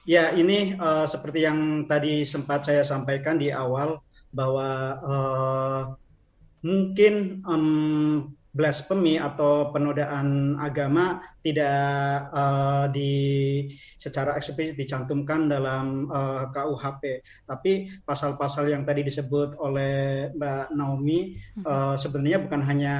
[0.08, 4.00] Ya, ini uh, seperti yang tadi sempat saya sampaikan di awal
[4.32, 4.68] bahwa
[5.04, 5.80] uh,
[6.64, 13.12] mungkin um, blasphemy atau penodaan agama tidak uh, di
[14.00, 21.36] secara eksplisit dicantumkan dalam uh, KUHP, tapi pasal-pasal yang tadi disebut oleh Mbak Naomi
[21.68, 22.96] uh, sebenarnya bukan hanya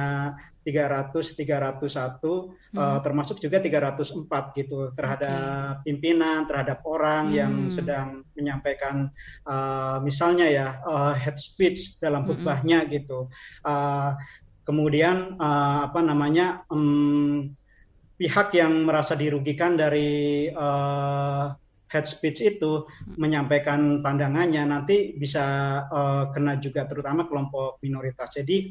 [0.63, 2.75] 300 301 hmm.
[2.75, 5.83] uh, termasuk juga 304 gitu terhadap okay.
[5.87, 7.35] pimpinan terhadap orang hmm.
[7.35, 9.09] yang sedang menyampaikan
[9.47, 12.27] uh, misalnya ya uh, head speech dalam hmm.
[12.29, 12.89] khutbahnya hmm.
[12.91, 13.31] gitu
[13.63, 14.13] uh,
[14.67, 17.49] kemudian uh, apa namanya um,
[18.19, 21.55] pihak yang merasa dirugikan dari uh,
[21.89, 22.85] head speech itu
[23.17, 25.45] menyampaikan pandangannya nanti bisa
[25.89, 28.37] uh, kena juga terutama kelompok minoritas.
[28.37, 28.69] Jadi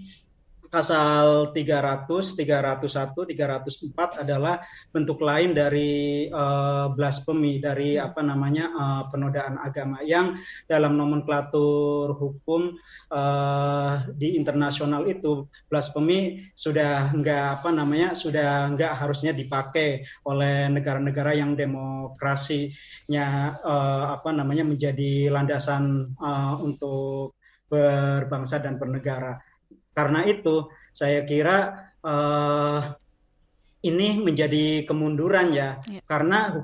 [0.69, 4.61] pasal 300, 301, 304 adalah
[4.93, 10.37] bentuk lain dari uh, blasphemy dari apa namanya uh, penodaan agama yang
[10.69, 12.77] dalam nomenklatur hukum
[13.13, 21.33] uh, di internasional itu blasphemy sudah enggak apa namanya sudah enggak harusnya dipakai oleh negara-negara
[21.33, 23.27] yang demokrasinya
[23.65, 29.37] uh, apa namanya menjadi landasan uh, untuk berbangsa dan bernegara.
[29.99, 32.95] Karena itu saya kira uh,
[33.83, 36.03] ini menjadi kemunduran ya, ya.
[36.07, 36.55] karena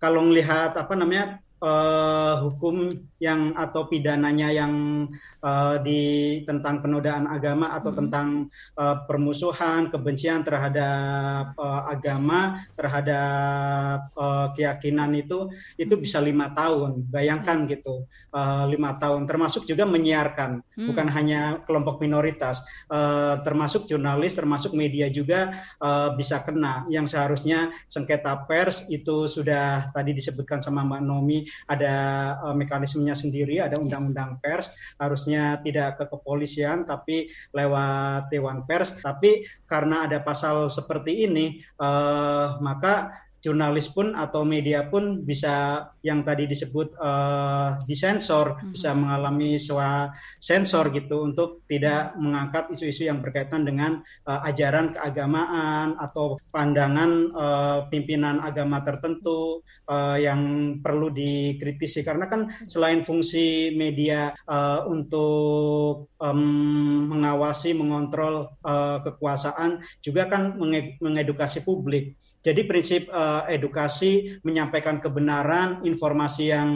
[0.00, 2.90] kalau melihat apa namanya uh, hukum
[3.22, 5.06] yang atau pidananya yang
[5.46, 7.98] uh, di tentang penodaan agama atau hmm.
[8.02, 8.28] tentang
[8.74, 17.06] uh, permusuhan, kebencian terhadap uh, agama, terhadap uh, keyakinan itu itu bisa lima tahun.
[17.06, 17.68] Bayangkan hmm.
[17.70, 19.30] gitu, uh, lima tahun.
[19.30, 20.88] Termasuk juga menyiarkan, hmm.
[20.90, 26.90] bukan hanya kelompok minoritas, uh, termasuk jurnalis, termasuk media juga uh, bisa kena.
[26.90, 31.94] Yang seharusnya sengketa pers itu sudah tadi disebutkan sama Mbak Nomi ada
[32.40, 39.00] uh, mekanismenya sendiri, ada undang-undang pers, harusnya tidak ke kepolisian tapi lewat dewan pers.
[39.00, 46.22] Tapi karena ada pasal seperti ini, uh, maka jurnalis pun atau media pun bisa yang
[46.22, 48.70] tadi disebut uh, disensor hmm.
[48.70, 55.98] bisa mengalami sewa sensor gitu untuk tidak mengangkat isu-isu yang berkaitan dengan uh, ajaran keagamaan
[55.98, 64.30] atau pandangan uh, pimpinan agama tertentu uh, yang perlu dikritisi karena kan selain fungsi media
[64.46, 70.54] uh, untuk um, mengawasi mengontrol uh, kekuasaan juga kan
[71.02, 76.70] mengedukasi publik jadi prinsip uh, edukasi menyampaikan kebenaran, informasi yang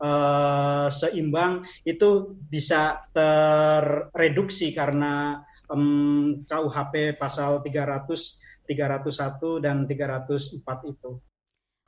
[0.00, 8.08] uh, seimbang itu bisa terreduksi karena um, KUHP pasal 300,
[8.68, 11.20] 301 dan 304 itu.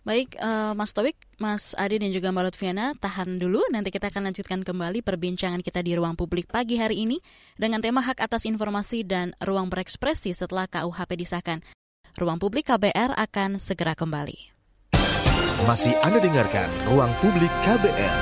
[0.07, 3.59] Baik, uh, Mas Towik, Mas Adi dan juga Mbak Lutfiana, tahan dulu.
[3.74, 7.18] Nanti kita akan lanjutkan kembali perbincangan kita di ruang publik pagi hari ini
[7.59, 11.59] dengan tema hak atas informasi dan ruang berekspresi setelah KUHP disahkan.
[12.16, 14.57] Ruang Publik KBR akan segera kembali.
[15.68, 18.16] Masih Anda dengarkan Ruang Publik KBR.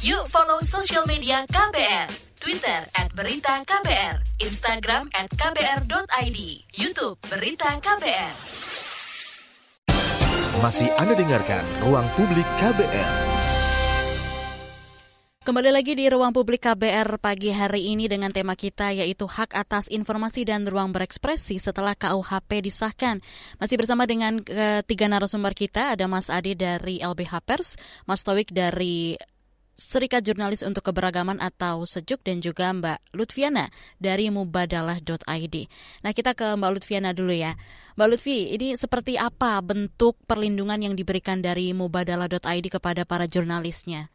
[0.00, 2.08] Yuk follow social media KBR.
[2.40, 6.38] Twitter at Berita KBR, Instagram at KBR.id,
[6.78, 8.34] Youtube Berita KBR.
[10.62, 13.45] Masih Anda dengarkan Ruang Publik KBR.
[15.46, 19.86] Kembali lagi di ruang publik KBR pagi hari ini dengan tema kita yaitu hak atas
[19.86, 23.22] informasi dan ruang berekspresi setelah KUHP disahkan.
[23.62, 27.78] Masih bersama dengan ketiga narasumber kita ada Mas Adi dari LBH Pers,
[28.10, 29.14] Mas Towik dari
[29.78, 33.70] Serikat Jurnalis untuk Keberagaman atau Sejuk dan juga Mbak Lutfiana
[34.02, 35.56] dari mubadalah.id.
[36.02, 37.54] Nah kita ke Mbak Lutfiana dulu ya.
[37.94, 44.10] Mbak Lutfi, ini seperti apa bentuk perlindungan yang diberikan dari mubadalah.id kepada para jurnalisnya?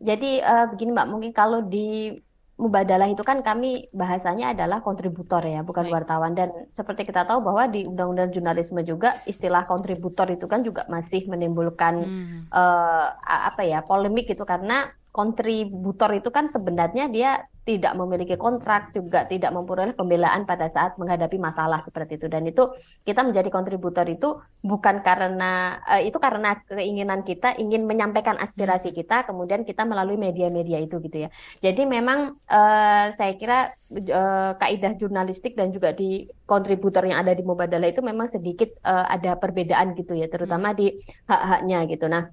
[0.00, 2.12] Jadi uh, begini Mbak, mungkin kalau di
[2.56, 5.92] Mubadalah itu kan kami bahasanya adalah kontributor ya, bukan Baik.
[5.92, 6.32] wartawan.
[6.32, 11.28] Dan seperti kita tahu bahwa di Undang-Undang Jurnalisme juga istilah kontributor itu kan juga masih
[11.28, 12.48] menimbulkan hmm.
[12.48, 19.26] uh, apa ya polemik itu karena kontributor itu kan sebenarnya dia tidak memiliki kontrak, juga
[19.26, 22.30] tidak memperoleh pembelaan pada saat menghadapi masalah seperti itu.
[22.30, 22.70] Dan itu
[23.02, 28.98] kita menjadi kontributor itu bukan karena uh, itu karena keinginan kita ingin menyampaikan aspirasi hmm.
[29.02, 31.28] kita, kemudian kita melalui media-media itu gitu ya.
[31.58, 37.42] Jadi memang uh, saya kira uh, kaidah jurnalistik dan juga di kontributor yang ada di
[37.42, 40.78] Mubadalah itu memang sedikit ada perbedaan gitu ya, terutama hmm.
[40.78, 40.86] di
[41.26, 42.06] hak-haknya gitu.
[42.06, 42.30] Nah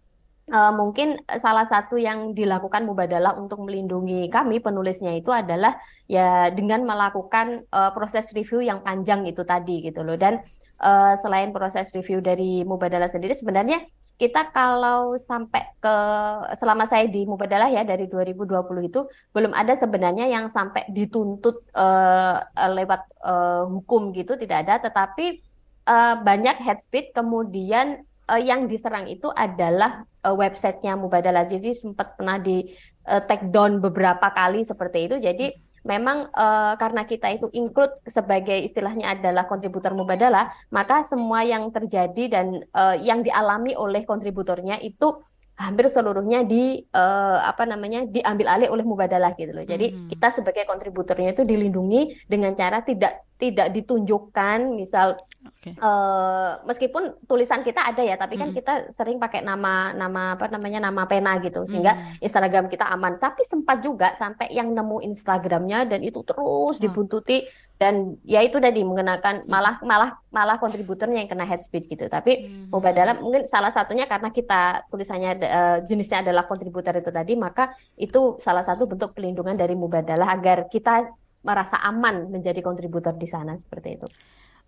[0.52, 5.78] uh, mungkin salah satu yang dilakukan Mubadalah untuk melindungi kami penulisnya itu adalah
[6.12, 10.20] ya dengan melakukan uh, proses review yang panjang itu tadi gitu loh.
[10.20, 10.44] Dan
[10.84, 13.86] uh, selain proses review dari Mubadalah sendiri sebenarnya
[14.22, 15.96] kita kalau sampai ke
[16.56, 22.46] selama saya di Mubadalah ya dari 2020 itu belum ada sebenarnya yang sampai dituntut uh,
[22.78, 24.86] lewat uh, hukum gitu tidak ada.
[24.86, 25.42] Tetapi
[25.90, 31.48] uh, banyak head speed kemudian uh, yang diserang itu adalah uh, websitenya Mubadalah.
[31.48, 32.72] Jadi sempat pernah di
[33.08, 35.16] uh, take down beberapa kali seperti itu.
[35.20, 35.52] Jadi
[35.84, 42.24] memang uh, karena kita itu include sebagai istilahnya adalah kontributor Mubadalah, maka semua yang terjadi
[42.32, 45.20] dan uh, yang dialami oleh kontributornya itu
[45.54, 49.62] hampir seluruhnya di uh, apa namanya diambil alih oleh mubadalah gitu loh.
[49.62, 50.10] Jadi hmm.
[50.10, 55.76] kita sebagai kontributornya itu dilindungi dengan cara tidak tidak ditunjukkan misal okay.
[55.78, 58.58] uh, eh, meskipun tulisan kita ada ya, tapi kan hmm.
[58.58, 62.26] kita sering pakai nama nama apa namanya nama pena gitu sehingga hmm.
[62.26, 63.22] Instagram kita aman.
[63.22, 67.46] Tapi sempat juga sampai yang nemu Instagramnya dan itu terus dibuntuti
[67.84, 72.48] dan ya itu tadi mengenakan malah malah malah kontributornya yang kena head speech gitu tapi
[72.48, 72.72] hmm.
[72.72, 78.40] Mubadalah mungkin salah satunya karena kita tulisannya uh, jenisnya adalah kontributor itu tadi maka itu
[78.40, 81.12] salah satu bentuk pelindungan dari Mubadalah agar kita
[81.44, 84.08] merasa aman menjadi kontributor di sana seperti itu.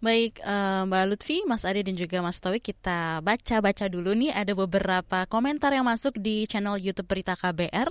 [0.03, 4.51] Baik uh, Mbak Lutfi, Mas Ade dan juga Mas Tawi kita baca-baca dulu nih ada
[4.51, 7.87] beberapa komentar yang masuk di channel YouTube Berita KBR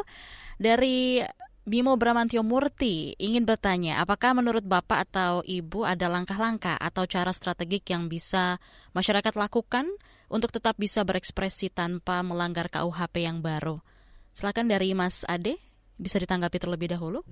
[0.60, 1.24] dari
[1.64, 7.88] Bimo Bramantio Murti ingin bertanya, apakah menurut Bapak atau Ibu ada langkah-langkah atau cara strategik
[7.88, 8.60] yang bisa
[8.92, 9.88] masyarakat lakukan
[10.28, 13.80] untuk tetap bisa berekspresi tanpa melanggar KUHP yang baru?
[14.36, 15.56] Silakan dari Mas Ade,
[15.96, 17.24] bisa ditanggapi terlebih dahulu.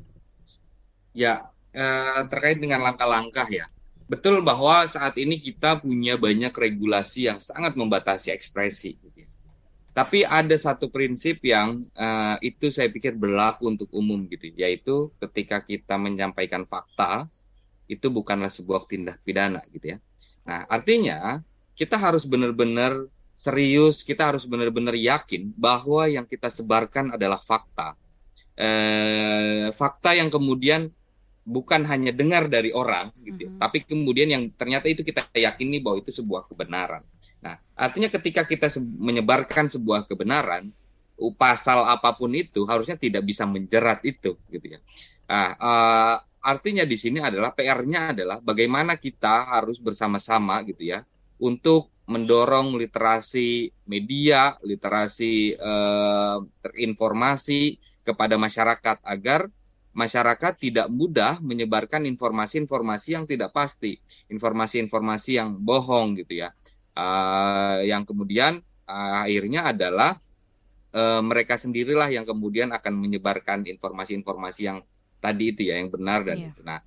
[1.12, 3.68] Ya, eh, terkait dengan langkah-langkah ya.
[4.08, 8.96] Betul bahwa saat ini kita punya banyak regulasi yang sangat membatasi ekspresi.
[9.92, 15.60] Tapi ada satu prinsip yang uh, itu saya pikir berlaku untuk umum gitu, yaitu ketika
[15.60, 17.28] kita menyampaikan fakta
[17.92, 19.98] itu bukanlah sebuah tindak pidana gitu ya.
[20.48, 21.44] Nah, artinya
[21.76, 23.04] kita harus benar-benar
[23.36, 27.92] serius, kita harus benar-benar yakin bahwa yang kita sebarkan adalah fakta.
[28.56, 30.88] Eh, fakta yang kemudian
[31.42, 33.60] bukan hanya dengar dari orang gitu, mm -hmm.
[33.60, 37.02] tapi kemudian yang ternyata itu kita yakini bahwa itu sebuah kebenaran.
[37.42, 40.70] Nah, artinya ketika kita menyebarkan sebuah kebenaran,
[41.34, 44.80] pasal apa pun itu harusnya tidak bisa menjerat itu, gitu ya.
[45.26, 51.02] Nah, uh, artinya di sini adalah PR-nya adalah bagaimana kita harus bersama-sama, gitu ya,
[51.42, 59.46] untuk mendorong literasi media, literasi uh, terinformasi kepada masyarakat agar
[59.94, 64.02] masyarakat tidak mudah menyebarkan informasi-informasi yang tidak pasti,
[64.32, 66.50] informasi-informasi yang bohong gitu ya
[66.96, 70.18] uh, yang kemudian uh, akhirnya adalah
[70.92, 74.78] uh, mereka sendirilah yang kemudian akan menyebarkan informasi-informasi yang
[75.22, 76.50] tadi itu ya yang benar dan yeah.
[76.52, 76.60] itu.
[76.66, 76.80] Nah,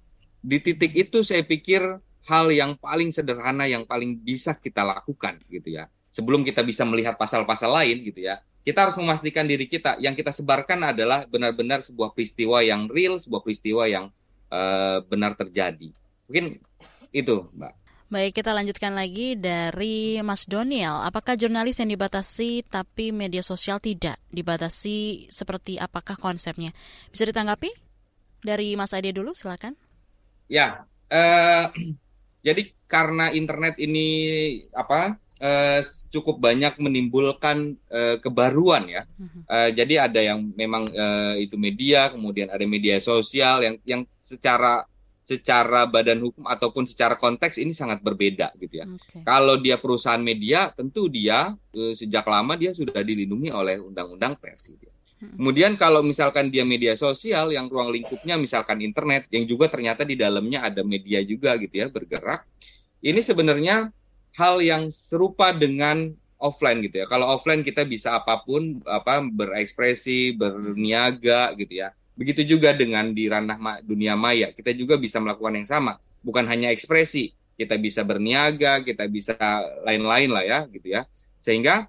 [0.46, 1.82] di titik itu saya pikir
[2.26, 5.90] hal yang paling sederhana yang paling bisa kita lakukan gitu ya.
[6.10, 8.40] Sebelum kita bisa melihat pasal-pasal lain gitu ya.
[8.66, 13.46] Kita harus memastikan diri kita yang kita sebarkan adalah benar-benar sebuah peristiwa yang real, sebuah
[13.46, 14.10] peristiwa yang
[14.50, 15.94] uh, benar terjadi.
[16.26, 16.58] Mungkin
[17.14, 17.85] itu, Mbak.
[18.06, 20.94] Baik, kita lanjutkan lagi dari Mas Doniel.
[21.02, 25.26] Apakah jurnalis yang dibatasi tapi media sosial tidak dibatasi?
[25.34, 26.70] Seperti apakah konsepnya?
[27.10, 27.74] Bisa ditanggapi
[28.46, 29.74] dari Mas Ade dulu, silakan.
[30.46, 31.66] Ya, uh,
[32.46, 34.06] jadi karena internet ini
[34.78, 35.82] apa uh,
[36.14, 39.10] cukup banyak menimbulkan uh, kebaruan ya.
[39.50, 44.86] Uh, jadi ada yang memang uh, itu media, kemudian ada media sosial yang yang secara
[45.26, 48.86] secara badan hukum ataupun secara konteks ini sangat berbeda gitu ya.
[48.86, 49.26] Okay.
[49.26, 54.70] Kalau dia perusahaan media, tentu dia e, sejak lama dia sudah dilindungi oleh undang-undang pers.
[54.70, 54.94] Gitu ya.
[55.26, 55.34] Hmm.
[55.42, 60.14] Kemudian kalau misalkan dia media sosial yang ruang lingkupnya misalkan internet yang juga ternyata di
[60.14, 62.46] dalamnya ada media juga gitu ya bergerak.
[63.02, 63.90] Ini sebenarnya
[64.38, 67.06] hal yang serupa dengan offline gitu ya.
[67.10, 73.28] Kalau offline kita bisa apa pun apa berekspresi, berniaga gitu ya Begitu juga dengan di
[73.28, 75.94] ranah dunia maya, kita juga bisa melakukan yang sama.
[76.24, 79.36] Bukan hanya ekspresi, kita bisa berniaga, kita bisa
[79.84, 81.04] lain-lain lah ya, gitu ya.
[81.44, 81.88] Sehingga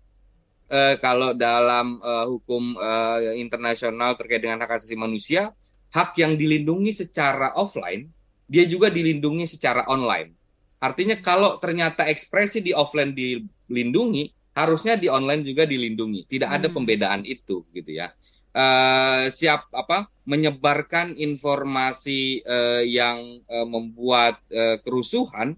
[0.70, 5.55] eh, kalau dalam eh, hukum eh, internasional terkait dengan hak asasi manusia,
[5.95, 8.11] hak yang dilindungi secara offline,
[8.51, 10.35] dia juga dilindungi secara online.
[10.83, 14.24] Artinya kalau ternyata ekspresi di offline dilindungi,
[14.57, 16.29] harusnya di online juga dilindungi.
[16.29, 16.77] Tidak ada Hmm.
[16.77, 18.12] pembedaan itu, gitu ya.
[18.57, 25.52] Eh, siap apa menyebarkan informasi eh, yang eh, membuat eh, kerusuhan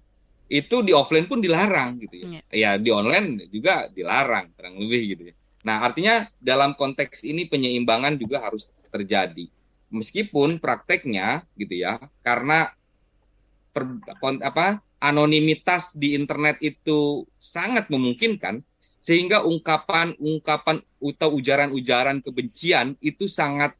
[0.51, 2.43] itu di offline pun dilarang gitu ya.
[2.51, 5.35] Ya di online juga dilarang kurang lebih gitu ya.
[5.63, 9.47] Nah, artinya dalam konteks ini penyeimbangan juga harus terjadi.
[9.95, 12.75] Meskipun prakteknya gitu ya, karena
[13.71, 13.95] per,
[14.43, 18.59] apa anonimitas di internet itu sangat memungkinkan
[19.09, 23.73] sehingga ungkapan-ungkapan atau ujaran-ujaran kebencian itu sangat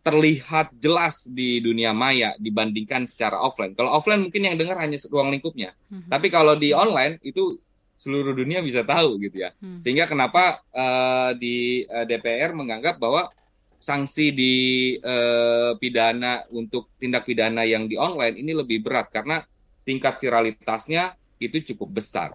[0.00, 3.76] terlihat jelas di dunia maya dibandingkan secara offline.
[3.76, 5.76] Kalau offline mungkin yang dengar hanya ruang lingkupnya.
[6.08, 7.60] Tapi kalau di online itu
[8.00, 9.52] seluruh dunia bisa tahu gitu ya.
[9.84, 13.28] Sehingga kenapa eh, di eh, DPR menganggap bahwa
[13.76, 14.54] sanksi di
[14.96, 19.44] eh, pidana untuk tindak pidana yang di online ini lebih berat karena
[19.84, 22.32] tingkat viralitasnya itu cukup besar.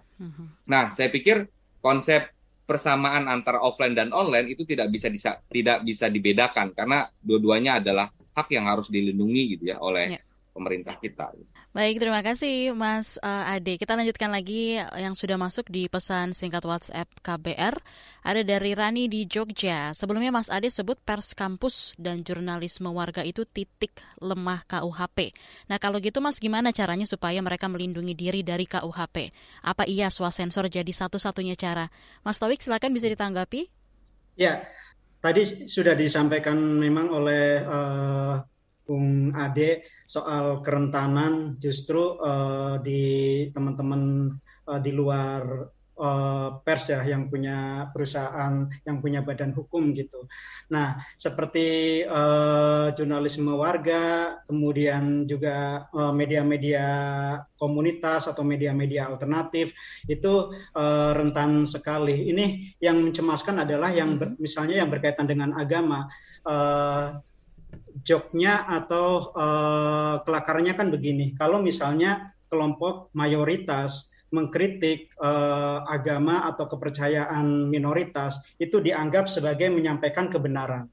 [0.66, 1.50] Nah, saya pikir
[1.80, 2.28] konsep
[2.64, 5.10] persamaan antara offline dan online itu tidak bisa
[5.50, 6.70] tidak bisa dibedakan.
[6.70, 10.14] Karena dua-duanya adalah hak yang harus dilindungi gitu ya oleh
[10.60, 11.32] pemerintah kita.
[11.72, 13.80] Baik, terima kasih Mas eh, Ade.
[13.80, 17.80] Kita lanjutkan lagi yang sudah masuk di pesan singkat WhatsApp KBR.
[18.20, 19.96] Ada dari Rani di Jogja.
[19.96, 25.32] Sebelumnya Mas Ade sebut pers kampus dan jurnalisme warga itu titik lemah KUHP.
[25.72, 29.32] Nah kalau gitu Mas gimana caranya supaya mereka melindungi diri dari KUHP?
[29.64, 31.88] Apa iya swasensor jadi satu-satunya cara?
[32.20, 33.72] Mas Tawik silakan bisa ditanggapi.
[34.36, 34.68] Ya,
[35.24, 38.34] tadi sudah disampaikan memang oleh eh,
[38.86, 43.02] Bung Ade soal kerentanan justru eh, di
[43.54, 44.34] teman-teman
[44.66, 45.42] eh, di luar
[46.00, 50.26] eh, pers ya yang punya perusahaan yang punya badan hukum gitu.
[50.74, 51.66] Nah, seperti
[52.02, 56.86] eh, jurnalisme warga, kemudian juga media-media
[57.60, 59.70] komunitas atau media-media alternatif
[60.08, 62.32] itu eh, rentan sekali.
[62.32, 66.10] Ini yang mencemaskan adalah yang ber- misalnya yang berkaitan dengan agama.
[66.42, 67.29] Eh,
[68.00, 71.34] joknya atau eh, kelakarnya kan begini.
[71.34, 80.86] Kalau misalnya kelompok mayoritas mengkritik eh, agama atau kepercayaan minoritas itu dianggap sebagai menyampaikan kebenaran.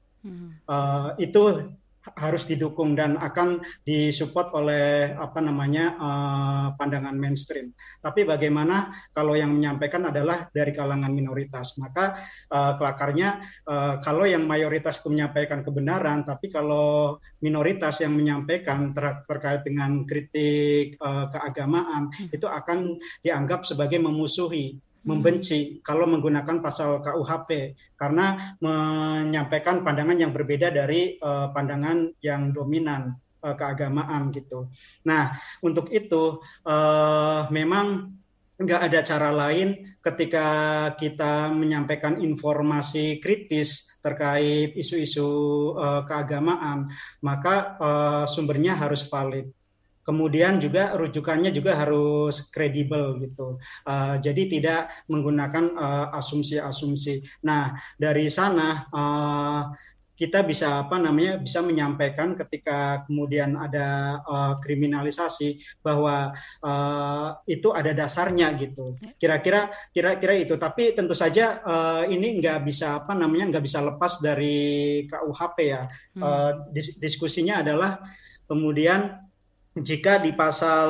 [0.68, 1.72] Eh, itu
[2.16, 7.74] harus didukung dan akan disupport oleh apa namanya eh, pandangan mainstream.
[8.00, 11.76] Tapi bagaimana kalau yang menyampaikan adalah dari kalangan minoritas?
[11.76, 12.16] Maka
[12.48, 13.28] eh, kelakarnya
[13.66, 20.08] eh, kalau yang mayoritas itu menyampaikan kebenaran, tapi kalau minoritas yang menyampaikan ter- terkait dengan
[20.08, 24.78] kritik eh, keagamaan itu akan dianggap sebagai memusuhi
[25.08, 33.16] membenci kalau menggunakan pasal KUHP karena menyampaikan pandangan yang berbeda dari eh, pandangan yang dominan
[33.40, 34.68] eh, keagamaan gitu.
[35.08, 35.32] Nah,
[35.64, 38.12] untuk itu eh, memang
[38.58, 40.46] nggak ada cara lain ketika
[40.98, 45.30] kita menyampaikan informasi kritis terkait isu-isu
[45.80, 46.92] eh, keagamaan,
[47.24, 49.57] maka eh, sumbernya harus valid
[50.08, 53.60] kemudian juga rujukannya juga harus kredibel gitu.
[53.84, 54.80] Uh, jadi tidak
[55.12, 57.44] menggunakan uh, asumsi-asumsi.
[57.44, 59.68] Nah dari sana uh,
[60.18, 66.34] kita bisa apa namanya bisa menyampaikan ketika kemudian ada uh, kriminalisasi bahwa
[66.64, 68.98] uh, itu ada dasarnya gitu.
[69.20, 70.56] Kira-kira kira-kira itu.
[70.58, 75.86] Tapi tentu saja uh, ini nggak bisa apa namanya nggak bisa lepas dari KUHP ya.
[76.18, 78.02] Uh, dis- diskusinya adalah
[78.50, 79.27] kemudian
[79.82, 80.88] jika di pasal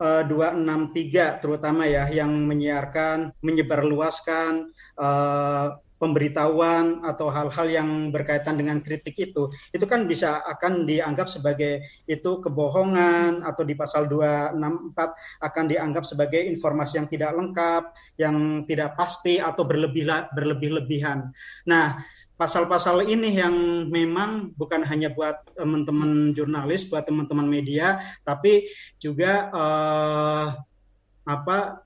[0.00, 9.16] uh, 263 terutama ya yang menyiarkan menyebarluaskan uh, pemberitahuan atau hal-hal yang berkaitan dengan kritik
[9.16, 14.92] itu itu kan bisa akan dianggap sebagai itu kebohongan atau di pasal 264
[15.40, 17.82] akan dianggap sebagai informasi yang tidak lengkap,
[18.20, 20.04] yang tidak pasti atau berlebih
[20.36, 21.32] berlebih-lebihan.
[21.64, 22.04] Nah,
[22.34, 28.66] pasal-pasal ini yang memang bukan hanya buat teman-teman jurnalis, buat teman-teman media, tapi
[28.98, 30.46] juga eh,
[31.24, 31.84] apa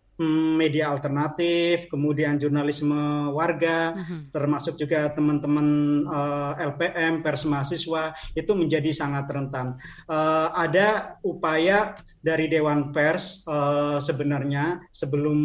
[0.59, 3.95] media alternatif, kemudian jurnalisme warga,
[4.35, 5.67] termasuk juga teman-teman
[6.11, 9.79] eh, LPM, pers mahasiswa itu menjadi sangat rentan.
[10.11, 15.39] Eh, ada upaya dari Dewan Pers eh, sebenarnya sebelum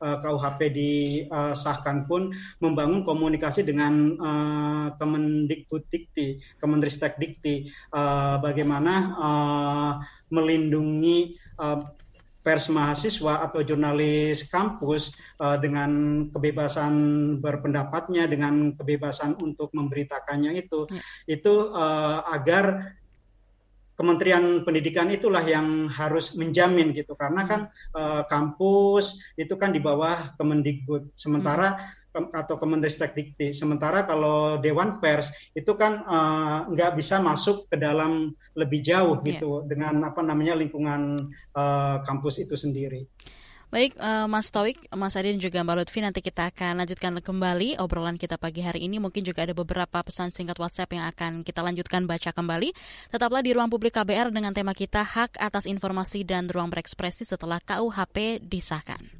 [0.00, 2.32] eh, KUHP disahkan pun
[2.64, 9.92] membangun komunikasi dengan eh, Kemendikbudikti, Kemenristek Dikti, eh, bagaimana eh,
[10.32, 11.80] melindungi eh,
[12.40, 15.90] pers mahasiswa atau jurnalis kampus uh, dengan
[16.32, 16.94] kebebasan
[17.38, 21.00] berpendapatnya, dengan kebebasan untuk memberitakannya itu, ya.
[21.40, 22.96] itu uh, agar
[24.00, 27.60] Kementerian Pendidikan itulah yang harus menjamin gitu, karena kan
[27.92, 33.54] uh, kampus itu kan di bawah Kemendikbud, sementara hmm atau Kemenristek Dikti.
[33.54, 39.26] Sementara kalau Dewan Pers itu kan uh, nggak bisa masuk ke dalam lebih jauh iya.
[39.34, 39.66] gitu yeah.
[39.70, 43.06] dengan apa namanya lingkungan uh, kampus itu sendiri.
[43.70, 47.78] Baik, uh, Mas Tauik, Mas Adi dan juga Mbak Lutfi, nanti kita akan lanjutkan kembali
[47.78, 48.98] obrolan kita pagi hari ini.
[48.98, 52.74] Mungkin juga ada beberapa pesan singkat WhatsApp yang akan kita lanjutkan baca kembali.
[53.14, 57.62] Tetaplah di ruang publik KBR dengan tema kita hak atas informasi dan ruang berekspresi setelah
[57.62, 59.19] KUHP disahkan.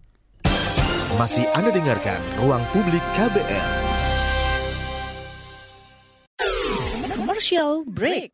[1.18, 3.70] Masih Anda dengarkan Ruang Publik KBR.
[7.18, 8.30] Commercial break.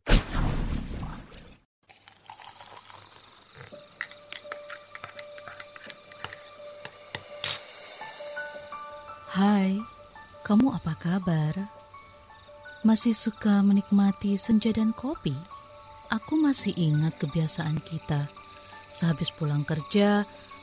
[9.33, 9.81] Hai,
[10.45, 11.57] kamu apa kabar?
[12.85, 15.33] Masih suka menikmati senja dan kopi?
[16.13, 18.29] Aku masih ingat kebiasaan kita.
[18.93, 20.29] Sehabis pulang kerja,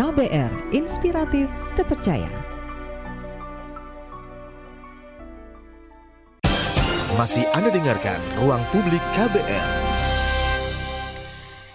[0.00, 1.44] KBR Inspiratif
[1.76, 2.32] Terpercaya.
[7.20, 9.89] Masih Anda dengarkan Ruang Publik KBR.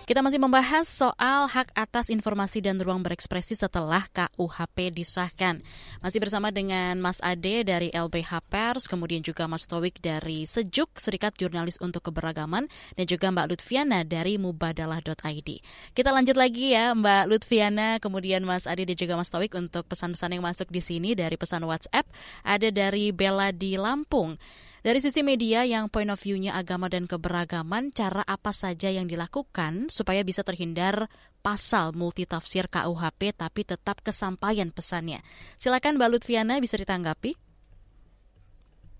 [0.06, 5.66] Kita masih membahas soal hak atas informasi dan ruang berekspresi setelah KUHP disahkan.
[5.98, 11.34] Masih bersama dengan Mas Ade dari LBH Pers, kemudian juga Mas Towik dari Sejuk, Serikat
[11.42, 15.50] Jurnalis untuk Keberagaman, dan juga Mbak Lutfiana dari mubadalah.id.
[15.98, 20.38] Kita lanjut lagi ya Mbak Lutfiana, kemudian Mas Ade dan juga Mas Towik untuk pesan-pesan
[20.38, 22.06] yang masuk di sini dari pesan WhatsApp.
[22.46, 24.38] Ada dari Bella di Lampung.
[24.86, 29.90] Dari sisi media yang point of view-nya agama dan keberagaman, cara apa saja yang dilakukan
[29.90, 31.10] supaya bisa terhindar
[31.42, 35.26] pasal multitafsir KUHP tapi tetap kesampaian pesannya.
[35.58, 37.34] Silakan Mbak Lutfiana bisa ditanggapi.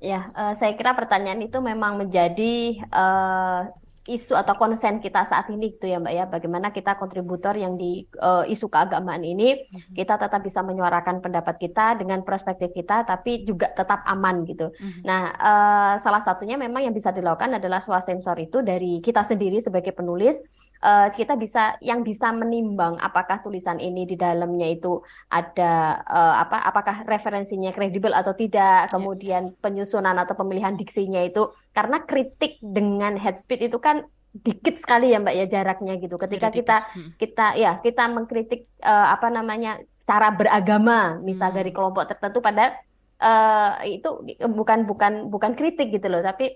[0.02, 3.70] Ya, uh, saya kira pertanyaan itu memang menjadi uh,
[4.06, 8.06] isu atau konsen kita saat ini gitu ya Mbak ya bagaimana kita kontributor yang di
[8.22, 9.98] uh, isu keagamaan ini mm-hmm.
[9.98, 14.70] kita tetap bisa menyuarakan pendapat kita dengan perspektif kita tapi juga tetap aman gitu.
[14.70, 15.02] Mm-hmm.
[15.10, 19.98] Nah, uh, salah satunya memang yang bisa dilakukan adalah swasensor itu dari kita sendiri sebagai
[19.98, 20.38] penulis
[20.82, 25.00] uh, kita bisa yang bisa menimbang apakah tulisan ini di dalamnya itu
[25.32, 28.92] ada uh, apa apakah referensinya kredibel atau tidak, ya.
[28.92, 34.04] kemudian penyusunan atau pemilihan diksinya itu karena kritik dengan head speed itu kan
[34.36, 36.20] dikit sekali ya Mbak ya jaraknya gitu.
[36.20, 37.12] Ketika kita hmm.
[37.16, 41.58] kita ya kita mengkritik uh, apa namanya cara beragama misal hmm.
[41.64, 42.76] dari kelompok tertentu pada
[43.24, 44.10] uh, itu
[44.44, 46.52] bukan bukan bukan kritik gitu loh, tapi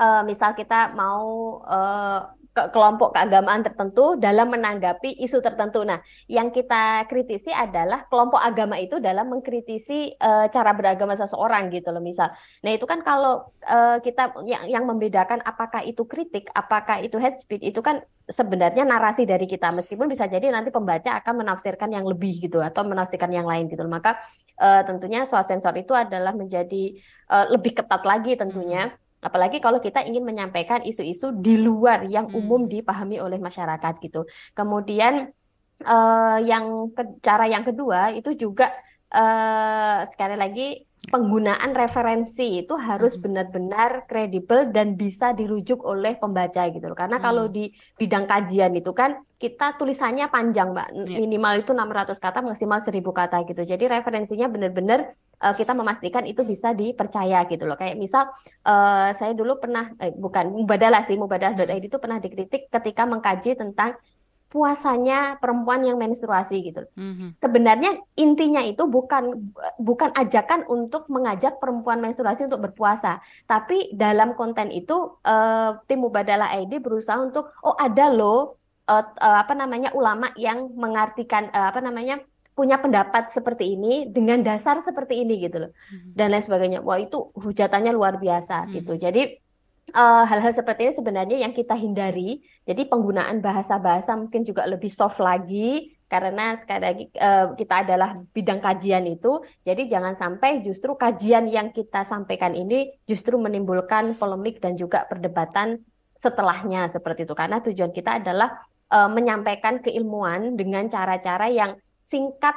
[0.00, 5.80] uh, misal kita mau uh, ke kelompok keagamaan tertentu dalam menanggapi isu tertentu.
[5.88, 11.88] Nah, yang kita kritisi adalah kelompok agama itu dalam mengkritisi uh, cara beragama seseorang gitu
[11.88, 12.28] loh misal.
[12.60, 17.40] Nah, itu kan kalau uh, kita yang yang membedakan apakah itu kritik, apakah itu hate
[17.40, 22.04] speech itu kan sebenarnya narasi dari kita meskipun bisa jadi nanti pembaca akan menafsirkan yang
[22.04, 23.80] lebih gitu atau menafsirkan yang lain gitu.
[23.88, 24.20] Maka
[24.60, 27.00] uh, tentunya swasensor itu adalah menjadi
[27.32, 28.92] uh, lebih ketat lagi tentunya.
[28.92, 32.38] Hmm Apalagi kalau kita ingin menyampaikan isu-isu di luar yang hmm.
[32.42, 34.26] umum dipahami oleh masyarakat gitu.
[34.58, 35.30] Kemudian
[35.86, 38.74] uh, yang ke, cara yang kedua itu juga
[39.14, 40.68] uh, sekali lagi
[41.02, 43.22] penggunaan referensi itu harus hmm.
[43.26, 46.98] benar-benar kredibel dan bisa dirujuk oleh pembaca gitu loh.
[46.98, 47.24] Karena hmm.
[47.26, 50.88] kalau di bidang kajian itu kan kita tulisannya panjang, Mbak.
[51.10, 51.18] Yeah.
[51.26, 53.62] Minimal itu 600 kata, maksimal 1000 kata gitu.
[53.66, 57.74] Jadi referensinya benar-benar uh, kita memastikan itu bisa dipercaya gitu loh.
[57.74, 58.30] Kayak misal
[58.64, 63.98] uh, saya dulu pernah eh, bukan mubadalah sih, mubadalah.id itu pernah dikritik ketika mengkaji tentang
[64.52, 66.84] puasanya perempuan yang menstruasi gitu.
[66.92, 67.40] Mm-hmm.
[67.40, 69.48] Sebenarnya intinya itu bukan
[69.80, 76.52] bukan ajakan untuk mengajak perempuan menstruasi untuk berpuasa, tapi dalam konten itu uh, tim Mubadalah
[76.52, 78.60] ID berusaha untuk oh ada loh
[78.92, 82.20] uh, uh, apa namanya ulama yang mengartikan uh, apa namanya
[82.52, 86.12] punya pendapat seperti ini dengan dasar seperti ini gitu loh mm-hmm.
[86.12, 86.78] dan lain sebagainya.
[86.84, 88.74] Wah itu hujatannya luar biasa mm-hmm.
[88.76, 88.92] gitu.
[89.00, 89.22] Jadi
[89.92, 92.40] hal hal-hal seperti ini sebenarnya yang kita hindari.
[92.64, 98.60] Jadi penggunaan bahasa-bahasa mungkin juga lebih soft lagi karena sekali lagi uh, kita adalah bidang
[98.60, 104.76] kajian itu, jadi jangan sampai justru kajian yang kita sampaikan ini justru menimbulkan polemik dan
[104.76, 105.80] juga perdebatan
[106.20, 107.32] setelahnya seperti itu.
[107.32, 108.60] Karena tujuan kita adalah
[108.92, 111.80] uh, menyampaikan keilmuan dengan cara-cara yang
[112.12, 112.52] singkat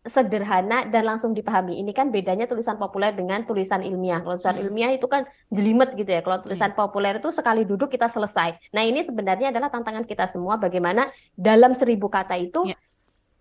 [0.00, 1.76] sederhana dan langsung dipahami.
[1.76, 4.24] Ini kan bedanya tulisan populer dengan tulisan ilmiah.
[4.24, 4.64] Kalau tulisan hmm.
[4.64, 6.24] ilmiah itu kan jelimet gitu ya.
[6.24, 6.78] Kalau tulisan hmm.
[6.80, 8.56] populer itu sekali duduk kita selesai.
[8.72, 12.80] Nah ini sebenarnya adalah tantangan kita semua bagaimana dalam seribu kata itu yeah.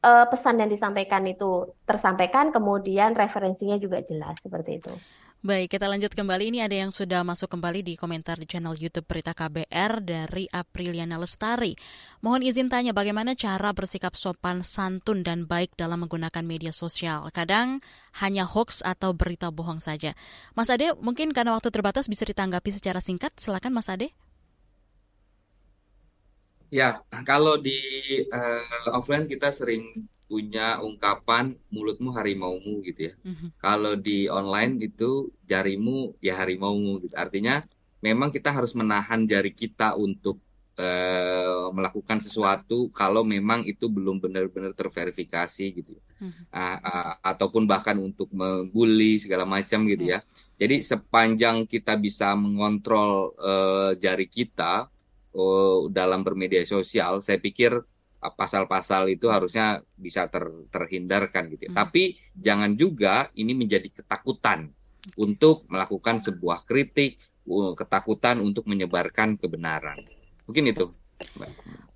[0.04, 4.92] uh, pesan yang disampaikan itu tersampaikan, kemudian referensinya juga jelas seperti itu.
[5.40, 6.52] Baik, kita lanjut kembali.
[6.52, 11.16] Ini ada yang sudah masuk kembali di komentar di channel YouTube Berita KBR dari Apriliana
[11.16, 11.80] Lestari.
[12.20, 17.32] Mohon izin tanya bagaimana cara bersikap sopan, santun, dan baik dalam menggunakan media sosial.
[17.32, 17.80] Kadang
[18.20, 20.12] hanya hoax atau berita bohong saja.
[20.60, 23.32] Mas Ade, mungkin karena waktu terbatas bisa ditanggapi secara singkat.
[23.40, 24.12] Silakan Mas Ade.
[26.68, 27.80] Ya, kalau di
[28.28, 33.14] uh, offline kita sering punya ungkapan mulutmu harimaumu gitu ya.
[33.26, 33.50] Mm-hmm.
[33.58, 37.18] Kalau di online itu jarimu ya harimaumu gitu.
[37.18, 37.66] Artinya
[38.06, 40.38] memang kita harus menahan jari kita untuk
[40.78, 46.04] uh, melakukan sesuatu kalau memang itu belum benar-benar terverifikasi gitu ya.
[46.22, 46.44] Mm-hmm.
[46.54, 50.22] Uh, uh, ataupun bahkan untuk membuli segala macam gitu yeah.
[50.22, 50.48] ya.
[50.62, 54.94] Jadi sepanjang kita bisa mengontrol uh, jari kita
[55.34, 57.82] uh, dalam bermedia sosial, saya pikir
[58.20, 61.68] pasal-pasal itu harusnya bisa ter, terhindarkan gitu.
[61.68, 61.72] Ya.
[61.72, 61.80] Hmm.
[61.88, 62.04] Tapi
[62.36, 64.76] jangan juga ini menjadi ketakutan
[65.16, 67.18] untuk melakukan sebuah kritik,
[67.80, 69.98] ketakutan untuk menyebarkan kebenaran.
[70.46, 70.92] Mungkin itu.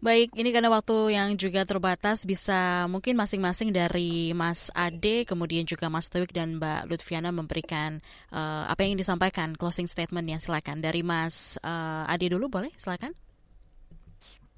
[0.03, 5.88] Baik, ini karena waktu yang juga terbatas bisa mungkin masing-masing dari Mas Ade, kemudian juga
[5.88, 8.03] Mas Tewik dan Mbak Lutfiana memberikan
[8.36, 13.15] uh, apa yang disampaikan closing statement yang silakan dari Mas uh, Ade dulu boleh silakan.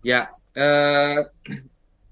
[0.02, 1.20] Ya, eh,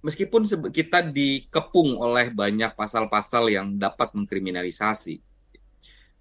[0.03, 5.15] meskipun kita dikepung oleh banyak pasal-pasal yang dapat mengkriminalisasi,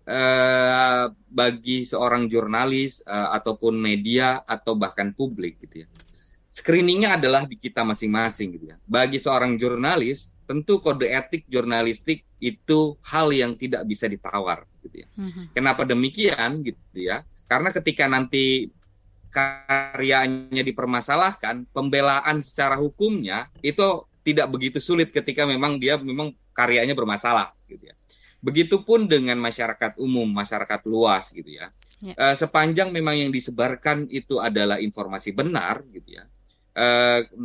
[0.07, 5.89] eh, bagi seorang jurnalis eh, ataupun media atau bahkan publik gitu ya,
[6.47, 8.77] screeningnya adalah di kita masing-masing gitu ya.
[8.87, 15.09] Bagi seorang jurnalis, tentu kode etik jurnalistik itu hal yang tidak bisa ditawar gitu ya.
[15.17, 15.45] Mm-hmm.
[15.57, 17.25] Kenapa demikian gitu ya?
[17.49, 18.69] Karena ketika nanti
[19.33, 27.57] karyanya dipermasalahkan, pembelaan secara hukumnya itu tidak begitu sulit ketika memang dia memang karyanya bermasalah
[27.67, 27.97] gitu ya.
[28.43, 31.71] Begitupun dengan masyarakat umum, masyarakat luas gitu ya.
[32.03, 32.15] ya.
[32.15, 36.27] E, sepanjang memang yang disebarkan itu adalah informasi benar gitu ya.
[36.75, 36.87] E,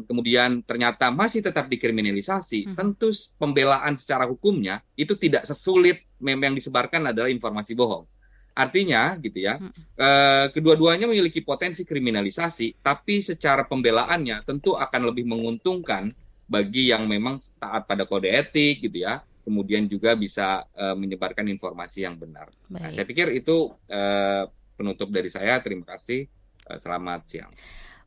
[0.09, 2.75] kemudian ternyata masih tetap dikriminalisasi, hmm.
[2.75, 8.09] tentu pembelaan secara hukumnya itu tidak sesulit memang yang disebarkan adalah informasi bohong.
[8.57, 9.71] Artinya gitu ya, hmm.
[9.93, 16.09] eh, kedua-duanya memiliki potensi kriminalisasi, tapi secara pembelaannya tentu akan lebih menguntungkan
[16.49, 22.09] bagi yang memang taat pada kode etik gitu ya, kemudian juga bisa eh, menyebarkan informasi
[22.09, 22.49] yang benar.
[22.73, 25.61] Nah, saya pikir itu eh, penutup dari saya.
[25.61, 26.25] Terima kasih.
[26.65, 27.51] Eh, selamat siang.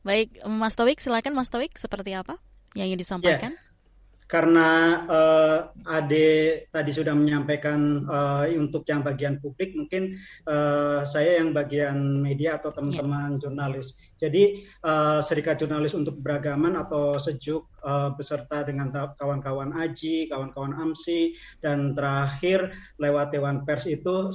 [0.03, 2.35] Baik, Mas Towik, silakan Mas Towik, seperti apa
[2.75, 3.55] yang ingin disampaikan?
[3.55, 3.70] Yeah
[4.31, 4.69] karena
[5.11, 5.57] uh,
[5.91, 10.15] Ade tadi sudah menyampaikan uh, untuk yang bagian publik, mungkin
[10.47, 13.39] uh, saya yang bagian media atau teman-teman yeah.
[13.43, 13.99] jurnalis.
[14.21, 21.33] Jadi uh, Serikat Jurnalis untuk Beragaman atau Sejuk uh, beserta dengan kawan-kawan Aji, kawan-kawan AMSI,
[21.65, 22.69] dan terakhir
[23.01, 24.29] lewat Dewan Pers itu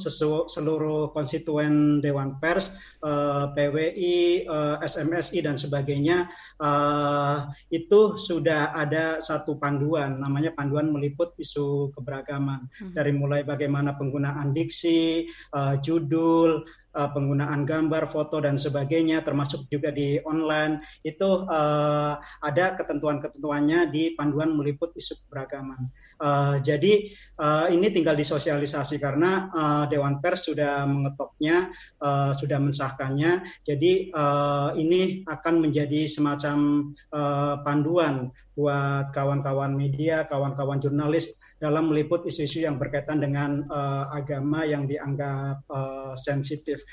[0.51, 6.26] seluruh konstituen Dewan Pers, uh, PWI, uh, SMSI dan sebagainya
[6.59, 12.99] uh, itu sudah ada satu panduan, namanya panduan meliput isu keberagaman hmm.
[12.99, 16.66] dari mulai bagaimana penggunaan diksi, uh, judul
[16.97, 24.16] uh, penggunaan gambar, foto dan sebagainya, termasuk juga di online itu uh, ada ketentuan-ketentuannya di
[24.16, 25.93] panduan meliput isu keberagaman.
[26.17, 33.45] Uh, jadi uh, ini tinggal disosialisasi karena uh, Dewan Pers sudah mengetoknya, uh, sudah mensahkannya.
[33.64, 42.25] Jadi uh, ini akan menjadi semacam uh, panduan buat kawan-kawan media, kawan-kawan jurnalis dalam meliput
[42.29, 46.85] isu-isu yang berkaitan dengan uh, agama yang dianggap uh, sensitif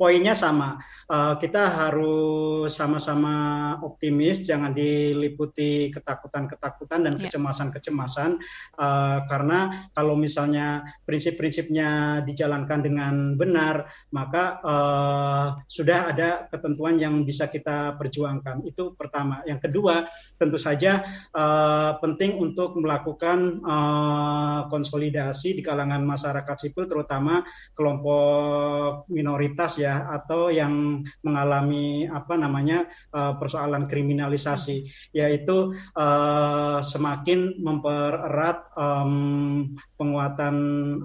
[0.00, 0.80] poinnya sama.
[1.04, 7.28] Uh, kita harus sama-sama optimis, jangan diliputi ketakutan-ketakutan dan ya.
[7.28, 8.40] kecemasan-kecemasan,
[8.80, 17.52] uh, karena kalau misalnya prinsip-prinsipnya dijalankan dengan benar, maka uh, sudah ada ketentuan yang bisa
[17.52, 18.64] kita perjuangkan.
[18.64, 19.44] Itu pertama.
[19.44, 20.08] Yang kedua,
[20.40, 21.04] tentu saja
[21.36, 27.44] uh, penting untuk melakukan uh, konsolidasi di kalangan masyarakat sipil, terutama
[27.76, 37.58] kelompok minoritas ya ya atau yang mengalami apa namanya uh, persoalan kriminalisasi yaitu uh, semakin
[37.58, 40.56] mempererat um, penguatan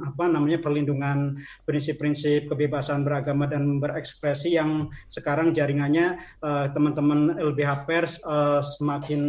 [0.05, 8.21] apa namanya perlindungan prinsip-prinsip kebebasan beragama dan berekspresi yang sekarang jaringannya uh, teman-teman LBH Pers
[8.23, 9.23] uh, semakin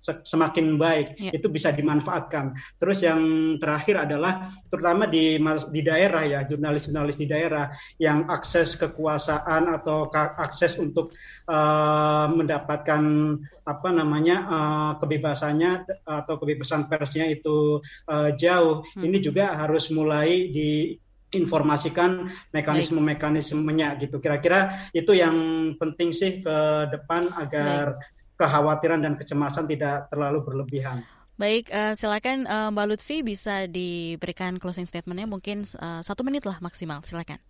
[0.00, 1.32] semakin baik ya.
[1.32, 2.52] itu bisa dimanfaatkan.
[2.76, 3.20] Terus yang
[3.56, 5.40] terakhir adalah terutama di
[5.72, 11.14] di daerah ya jurnalis-jurnalis di daerah yang akses kekuasaan atau akses untuk
[11.46, 13.02] uh, mendapatkan
[13.62, 17.78] apa namanya uh, kebebasannya atau kebebasan persnya itu
[18.10, 19.06] uh, jauh hmm.
[19.06, 20.98] ini juga harus mulai di
[21.30, 24.18] informasikan mekanisme-mekanismenya gitu.
[24.18, 25.36] Kira-kira itu yang
[25.78, 26.58] penting sih ke
[26.90, 28.34] depan agar Baik.
[28.34, 31.06] kekhawatiran dan kecemasan tidak terlalu berlebihan.
[31.40, 36.60] Baik, uh, silakan uh, Mbak Lutfi bisa diberikan closing statementnya mungkin uh, satu menit lah
[36.60, 37.00] maksimal.
[37.00, 37.40] Silakan.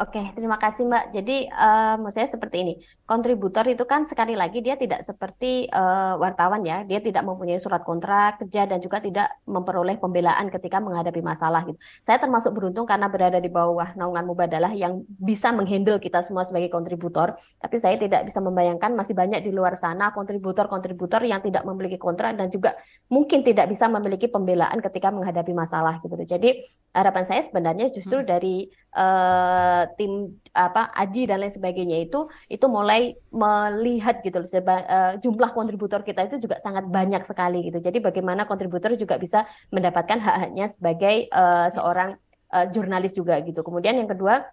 [0.00, 1.04] Oke, terima kasih Mbak.
[1.12, 2.72] Jadi, uh, maksud saya seperti ini.
[3.04, 6.88] Kontributor itu kan sekali lagi dia tidak seperti uh, wartawan ya.
[6.88, 11.76] Dia tidak mempunyai surat kontrak kerja dan juga tidak memperoleh pembelaan ketika menghadapi masalah gitu.
[12.00, 16.72] Saya termasuk beruntung karena berada di bawah naungan Mubadalah yang bisa menghandle kita semua sebagai
[16.72, 17.36] kontributor.
[17.60, 22.40] Tapi saya tidak bisa membayangkan masih banyak di luar sana kontributor-kontributor yang tidak memiliki kontrak
[22.40, 22.72] dan juga
[23.12, 26.16] mungkin tidak bisa memiliki pembelaan ketika menghadapi masalah gitu.
[26.24, 26.64] Jadi,
[26.96, 28.26] harapan saya sebenarnya justru hmm.
[28.26, 28.66] dari
[28.96, 35.54] uh, tim apa Aji dan lain sebagainya itu itu mulai melihat gitu seba, uh, jumlah
[35.54, 37.78] kontributor kita itu juga sangat banyak sekali gitu.
[37.78, 42.18] Jadi bagaimana kontributor juga bisa mendapatkan hak-haknya sebagai uh, seorang
[42.50, 43.62] uh, jurnalis juga gitu.
[43.62, 44.46] Kemudian yang kedua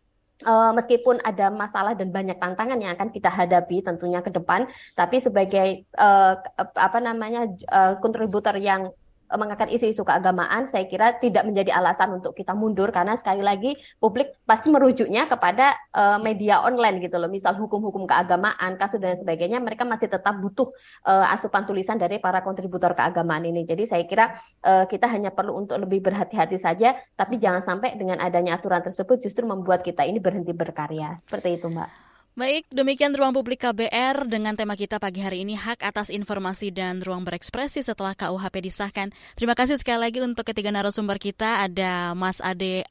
[0.46, 5.18] Uh, meskipun ada masalah dan banyak tantangan yang akan kita hadapi tentunya ke depan, tapi
[5.18, 6.38] sebagai uh,
[6.78, 8.94] apa namanya uh, kontributor yang
[9.36, 14.32] mengangkat isu-isu keagamaan, saya kira tidak menjadi alasan untuk kita mundur karena sekali lagi publik
[14.48, 17.28] pasti merujuknya kepada uh, media online gitu loh.
[17.28, 20.72] Misal hukum-hukum keagamaan, kasus dan sebagainya, mereka masih tetap butuh
[21.04, 23.68] uh, asupan tulisan dari para kontributor keagamaan ini.
[23.68, 28.24] Jadi saya kira uh, kita hanya perlu untuk lebih berhati-hati saja, tapi jangan sampai dengan
[28.24, 31.20] adanya aturan tersebut justru membuat kita ini berhenti berkarya.
[31.20, 32.07] Seperti itu, Mbak.
[32.38, 37.02] Baik, demikian Ruang Publik KBR dengan tema kita pagi hari ini hak atas informasi dan
[37.02, 39.10] ruang berekspresi setelah KUHP disahkan.
[39.34, 42.86] Terima kasih sekali lagi untuk ketiga narasumber kita ada Mas Ade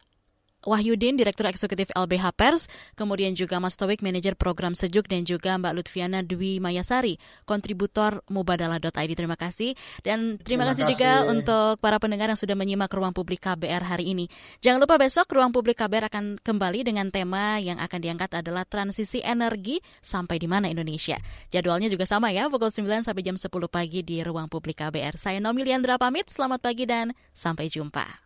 [0.66, 2.66] Wahyudin, Direktur Eksekutif LBH Pers,
[2.98, 9.12] kemudian juga Mas Towik, Manajer Program Sejuk, dan juga Mbak Lutfiana Dwi Mayasari, kontributor mubadalah.id.
[9.14, 9.78] Terima kasih.
[10.02, 13.86] Dan terima, terima kasih, kasih juga untuk para pendengar yang sudah menyimak Ruang Publik KBR
[13.86, 14.26] hari ini.
[14.58, 19.22] Jangan lupa besok Ruang Publik KBR akan kembali dengan tema yang akan diangkat adalah transisi
[19.22, 21.16] energi sampai di mana Indonesia.
[21.54, 25.14] Jadwalnya juga sama ya, pukul 9 sampai jam 10 pagi di Ruang Publik KBR.
[25.14, 28.25] Saya Nomi Liandra pamit, selamat pagi dan sampai jumpa.